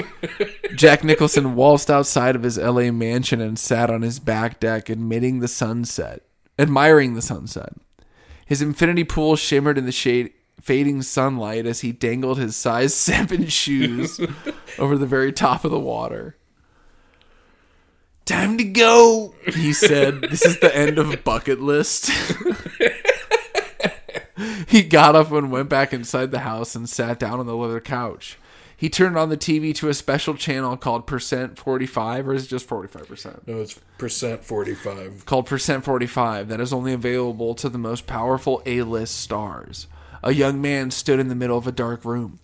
Jack 0.75 1.03
Nicholson 1.03 1.55
waltzed 1.55 1.91
outside 1.91 2.37
of 2.37 2.43
his 2.43 2.57
LA 2.57 2.89
mansion 2.89 3.41
and 3.41 3.59
sat 3.59 3.89
on 3.89 4.01
his 4.01 4.21
back 4.21 4.61
deck, 4.61 4.87
admitting 4.87 5.39
the 5.41 5.49
sunset, 5.49 6.21
admiring 6.57 7.15
the 7.15 7.21
sunset. 7.21 7.73
His 8.45 8.61
infinity 8.61 9.03
pool 9.03 9.35
shimmered 9.35 9.77
in 9.77 9.85
the 9.85 9.91
shade, 9.91 10.31
fading 10.61 11.01
sunlight 11.01 11.65
as 11.65 11.81
he 11.81 11.91
dangled 11.91 12.39
his 12.39 12.55
size 12.55 12.93
seven 12.93 13.47
shoes 13.47 14.21
over 14.79 14.97
the 14.97 15.05
very 15.05 15.33
top 15.33 15.65
of 15.65 15.71
the 15.71 15.77
water. 15.77 16.37
Time 18.25 18.57
to 18.57 18.63
go, 18.63 19.33
he 19.45 19.73
said. 19.73 20.21
this 20.21 20.45
is 20.45 20.59
the 20.59 20.75
end 20.75 20.97
of 20.97 21.23
bucket 21.23 21.59
list. 21.59 22.11
he 24.67 24.83
got 24.83 25.15
up 25.15 25.31
and 25.31 25.51
went 25.51 25.69
back 25.69 25.93
inside 25.93 26.31
the 26.31 26.39
house 26.39 26.75
and 26.75 26.87
sat 26.87 27.19
down 27.19 27.39
on 27.39 27.47
the 27.47 27.55
leather 27.55 27.81
couch. 27.81 28.37
He 28.77 28.89
turned 28.89 29.15
on 29.15 29.29
the 29.29 29.37
TV 29.37 29.75
to 29.75 29.89
a 29.89 29.93
special 29.93 30.33
channel 30.33 30.75
called 30.75 31.05
Percent 31.05 31.59
45, 31.59 32.27
or 32.27 32.33
is 32.33 32.45
it 32.45 32.47
just 32.47 32.67
45%? 32.67 33.45
No, 33.45 33.61
it's 33.61 33.79
percent 33.99 34.43
45. 34.43 35.25
Called 35.27 35.45
Percent 35.45 35.83
45 35.83 36.47
that 36.47 36.59
is 36.59 36.73
only 36.73 36.91
available 36.91 37.53
to 37.55 37.69
the 37.69 37.77
most 37.77 38.07
powerful 38.07 38.63
A 38.65 38.81
list 38.81 39.19
stars. 39.19 39.85
A 40.23 40.33
young 40.33 40.61
man 40.61 40.89
stood 40.89 41.19
in 41.19 41.27
the 41.27 41.35
middle 41.35 41.59
of 41.59 41.67
a 41.67 41.71
dark 41.71 42.03
room. 42.03 42.39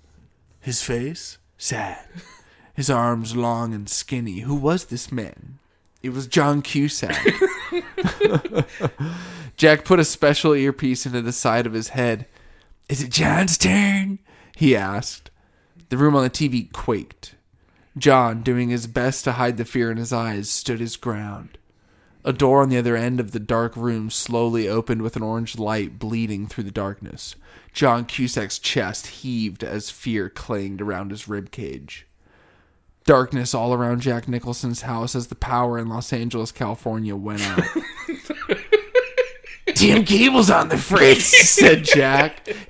His 0.60 0.84
face? 0.84 1.40
Sad. 1.58 2.06
His 2.76 2.90
arms 2.92 3.36
long 3.36 3.74
and 3.74 3.90
skinny. 3.90 4.42
Who 4.42 4.54
was 4.54 4.86
this 4.86 5.12
man? 5.12 5.58
It 6.08 6.14
was 6.14 6.26
John 6.26 6.62
Cusack. 6.62 7.18
Jack 9.58 9.84
put 9.84 10.00
a 10.00 10.06
special 10.06 10.54
earpiece 10.54 11.06
into 11.06 11.22
the 11.22 11.34
side 11.34 11.66
of 11.66 11.74
his 11.74 11.90
head. 11.90 12.28
Is 12.88 13.04
it 13.04 13.12
John's 13.12 13.58
turn? 13.58 14.20
He 14.56 14.74
asked. 14.74 15.32
The 15.90 15.98
room 15.98 16.16
on 16.16 16.24
the 16.24 16.30
TV 16.30 16.72
quaked. 16.72 17.36
John, 17.98 18.42
doing 18.42 18.70
his 18.70 18.88
best 18.88 19.26
to 19.26 19.34
hide 19.34 19.58
the 19.58 19.66
fear 19.66 19.92
in 19.92 19.98
his 19.98 20.14
eyes, 20.14 20.50
stood 20.50 20.80
his 20.80 20.96
ground. 20.96 21.58
A 22.24 22.32
door 22.32 22.62
on 22.62 22.70
the 22.70 22.78
other 22.78 22.96
end 22.96 23.20
of 23.20 23.32
the 23.32 23.40
dark 23.40 23.76
room 23.76 24.10
slowly 24.10 24.70
opened 24.70 25.02
with 25.02 25.18
an 25.18 25.24
orange 25.24 25.60
light 25.60 26.00
bleeding 26.00 26.48
through 26.48 26.64
the 26.64 26.72
darkness. 26.72 27.36
John 27.74 28.06
Cusack's 28.06 28.60
chest 28.60 29.08
heaved 29.08 29.62
as 29.62 29.90
fear 29.90 30.30
clanged 30.30 30.82
around 30.82 31.12
his 31.12 31.28
rib 31.28 31.52
cage. 31.52 32.07
Darkness 33.08 33.54
all 33.54 33.74
around 33.74 34.02
Jack 34.02 34.28
Nicholson's 34.28 34.82
house 34.82 35.16
as 35.16 35.28
the 35.28 35.36
power 35.36 35.80
in 35.80 35.88
Los 35.88 36.12
Angeles, 36.12 36.52
California 36.52 37.16
went 37.16 37.42
out. 37.42 37.64
Damn 39.76 40.04
cable's 40.04 40.50
on 40.50 40.68
the 40.68 40.78
fritz, 40.78 41.24
said 41.50 41.86
Jack. 41.86 42.46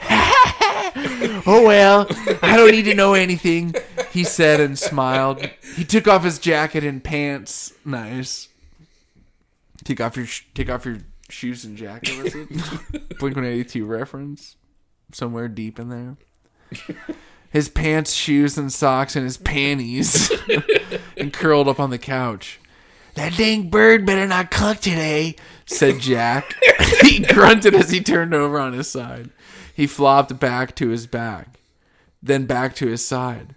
oh 1.47 1.63
well, 1.65 2.05
I 2.43 2.55
don't 2.55 2.69
need 2.69 2.83
to 2.83 2.93
know 2.93 3.15
anything, 3.15 3.73
he 4.11 4.23
said 4.23 4.59
and 4.59 4.77
smiled. 4.77 5.43
He 5.75 5.83
took 5.83 6.07
off 6.07 6.23
his 6.23 6.37
jacket 6.37 6.83
and 6.83 7.03
pants. 7.03 7.73
Nice. 7.83 8.49
Take 9.83 9.99
off 9.99 10.15
your 10.15 10.27
sh- 10.27 10.45
take 10.53 10.69
off 10.69 10.85
your 10.85 10.99
shoes 11.29 11.65
and 11.65 11.75
jacket. 11.75 12.21
Was 12.21 12.35
it 12.35 13.17
Blink 13.17 13.35
One 13.35 13.45
Eighty 13.45 13.63
Two 13.63 13.85
reference? 13.85 14.55
Somewhere 15.11 15.47
deep 15.47 15.79
in 15.79 15.89
there. 15.89 16.17
His 17.49 17.69
pants, 17.69 18.13
shoes, 18.13 18.57
and 18.57 18.71
socks, 18.71 19.15
and 19.15 19.23
his 19.23 19.37
panties, 19.37 20.31
and 21.17 21.31
curled 21.33 21.67
up 21.67 21.79
on 21.79 21.89
the 21.89 21.97
couch. 21.97 22.59
That 23.15 23.35
dang 23.35 23.69
bird 23.69 24.05
better 24.05 24.27
not 24.27 24.51
cluck 24.51 24.79
today, 24.79 25.35
said 25.65 25.99
Jack. 25.99 26.55
he 27.01 27.19
grunted 27.19 27.73
as 27.73 27.89
he 27.89 28.01
turned 28.01 28.33
over 28.33 28.59
on 28.59 28.73
his 28.73 28.89
side. 28.89 29.31
He 29.73 29.87
flopped 29.87 30.39
back 30.39 30.75
to 30.75 30.89
his 30.89 31.07
back, 31.07 31.59
then 32.21 32.45
back 32.45 32.75
to 32.75 32.87
his 32.87 33.03
side. 33.03 33.55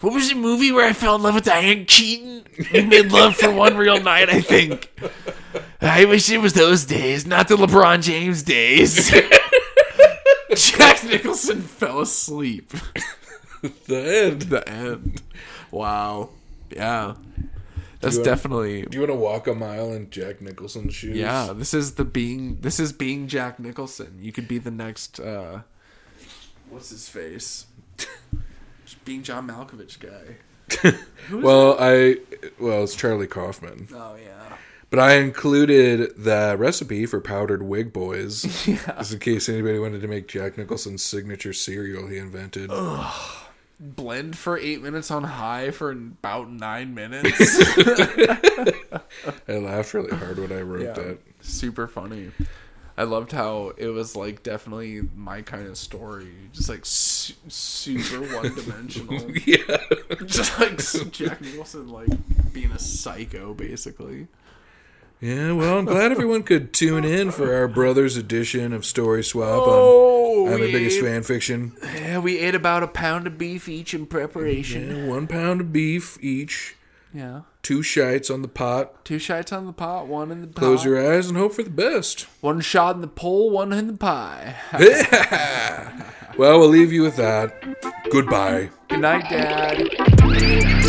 What 0.00 0.12
was 0.12 0.28
the 0.28 0.34
movie 0.34 0.72
where 0.72 0.86
I 0.86 0.92
fell 0.92 1.16
in 1.16 1.22
love 1.22 1.34
with 1.34 1.44
Diane 1.44 1.86
Keaton? 1.86 2.44
We 2.72 2.84
made 2.84 3.10
love 3.10 3.36
for 3.36 3.50
one 3.50 3.76
real 3.76 4.00
night, 4.00 4.28
I 4.28 4.40
think. 4.40 4.90
I 5.80 6.04
wish 6.04 6.30
it 6.30 6.38
was 6.38 6.52
those 6.52 6.84
days, 6.84 7.26
not 7.26 7.48
the 7.48 7.56
LeBron 7.56 8.02
James 8.02 8.42
days. 8.42 9.10
Jack 10.54 11.04
Nicholson 11.04 11.62
fell 11.62 12.00
asleep. 12.00 12.72
The 13.86 14.24
end. 14.26 14.42
the 14.42 14.68
end. 14.68 15.22
Wow. 15.70 16.30
Yeah. 16.70 17.14
That's 18.00 18.16
want- 18.16 18.24
definitely 18.26 18.82
Do 18.82 18.96
you 18.96 19.00
want 19.00 19.10
to 19.12 19.16
walk 19.18 19.46
a 19.46 19.54
mile 19.54 19.92
in 19.92 20.10
Jack 20.10 20.40
Nicholson's 20.42 20.94
shoes? 20.94 21.16
Yeah, 21.16 21.52
this 21.54 21.72
is 21.72 21.94
the 21.94 22.04
being 22.04 22.58
this 22.60 22.78
is 22.78 22.92
being 22.92 23.28
Jack 23.28 23.58
Nicholson. 23.58 24.18
You 24.20 24.30
could 24.32 24.46
be 24.48 24.58
the 24.58 24.70
next 24.70 25.18
uh 25.20 25.60
what's 26.70 26.90
his 26.90 27.08
face? 27.08 27.66
Just 28.84 29.02
being 29.06 29.22
John 29.22 29.46
Malkovich 29.48 29.98
guy. 30.00 30.36
Well, 31.32 31.76
I 31.80 32.16
well, 32.58 32.84
it's 32.84 32.94
Charlie 32.94 33.26
Kaufman, 33.26 33.88
Oh 33.94 34.16
yeah. 34.22 34.56
but 34.90 34.98
I 34.98 35.14
included 35.14 36.12
the 36.22 36.54
recipe 36.58 37.06
for 37.06 37.18
powdered 37.20 37.62
wig 37.62 37.94
boys, 37.94 38.42
just 38.66 39.12
in 39.14 39.18
case 39.20 39.48
anybody 39.48 39.78
wanted 39.78 40.02
to 40.02 40.08
make 40.08 40.28
Jack 40.28 40.58
Nicholson's 40.58 41.02
signature 41.02 41.54
cereal 41.54 42.08
he 42.08 42.18
invented. 42.18 42.70
Blend 43.80 44.36
for 44.38 44.56
eight 44.56 44.80
minutes 44.82 45.10
on 45.10 45.24
high 45.24 45.70
for 45.70 45.90
about 45.90 46.50
nine 46.50 46.94
minutes. 46.94 47.40
I 49.48 49.52
laughed 49.58 49.94
really 49.94 50.16
hard 50.16 50.38
when 50.38 50.52
I 50.52 50.60
wrote 50.60 50.82
Yeah. 50.82 50.92
that. 50.92 51.18
Super 51.40 51.86
funny. 51.86 52.30
I 52.96 53.02
loved 53.02 53.32
how 53.32 53.72
it 53.76 53.88
was 53.88 54.14
like 54.14 54.44
definitely 54.44 55.02
my 55.16 55.42
kind 55.42 55.66
of 55.66 55.76
story, 55.76 56.28
just 56.52 56.68
like 56.68 56.86
su- 56.86 57.34
super 57.48 58.20
one 58.36 58.54
dimensional. 58.54 59.20
Yeah. 59.44 59.78
just 60.24 60.58
like 60.60 60.78
Jack 61.12 61.40
Nicholson, 61.40 61.88
like 61.88 62.08
being 62.52 62.70
a 62.70 62.78
psycho, 62.78 63.52
basically. 63.54 64.28
Yeah, 65.24 65.52
well, 65.52 65.78
I'm 65.78 65.86
glad 65.86 66.12
everyone 66.12 66.42
could 66.42 66.74
tune 66.74 67.02
in 67.06 67.30
for 67.30 67.54
our 67.54 67.66
brother's 67.66 68.18
edition 68.18 68.74
of 68.74 68.84
Story 68.84 69.24
Swap 69.24 69.62
um, 69.62 69.64
Oh, 69.68 70.46
on 70.48 70.52
I'm 70.52 70.60
the 70.60 70.70
biggest 70.70 70.98
ate- 70.98 71.02
fan 71.04 71.22
fiction. 71.22 71.72
Yeah, 71.82 72.18
we 72.18 72.38
ate 72.38 72.54
about 72.54 72.82
a 72.82 72.86
pound 72.88 73.26
of 73.26 73.38
beef 73.38 73.66
each 73.66 73.94
in 73.94 74.04
preparation. 74.04 74.94
Yeah, 74.94 75.06
one 75.06 75.26
pound 75.26 75.62
of 75.62 75.72
beef 75.72 76.18
each, 76.22 76.76
Yeah. 77.14 77.40
two 77.62 77.82
shites 77.82 78.28
on 78.28 78.42
the 78.42 78.48
pot. 78.48 79.02
Two 79.06 79.18
shots 79.18 79.50
on 79.50 79.64
the 79.64 79.72
pot, 79.72 80.08
one 80.08 80.30
in 80.30 80.42
the 80.42 80.46
pot. 80.46 80.56
Close 80.60 80.84
your 80.84 81.00
eyes 81.14 81.26
and 81.28 81.38
hope 81.38 81.54
for 81.54 81.62
the 81.62 81.70
best. 81.70 82.26
One 82.42 82.60
shot 82.60 82.94
in 82.96 83.00
the 83.00 83.06
pole, 83.08 83.48
one 83.48 83.72
in 83.72 83.86
the 83.86 83.94
pie. 83.94 84.56
well, 86.36 86.58
we'll 86.58 86.68
leave 86.68 86.92
you 86.92 87.00
with 87.02 87.16
that. 87.16 87.54
Goodbye. 88.10 88.68
Good 88.90 89.00
night, 89.00 89.30
Dad. 89.30 90.83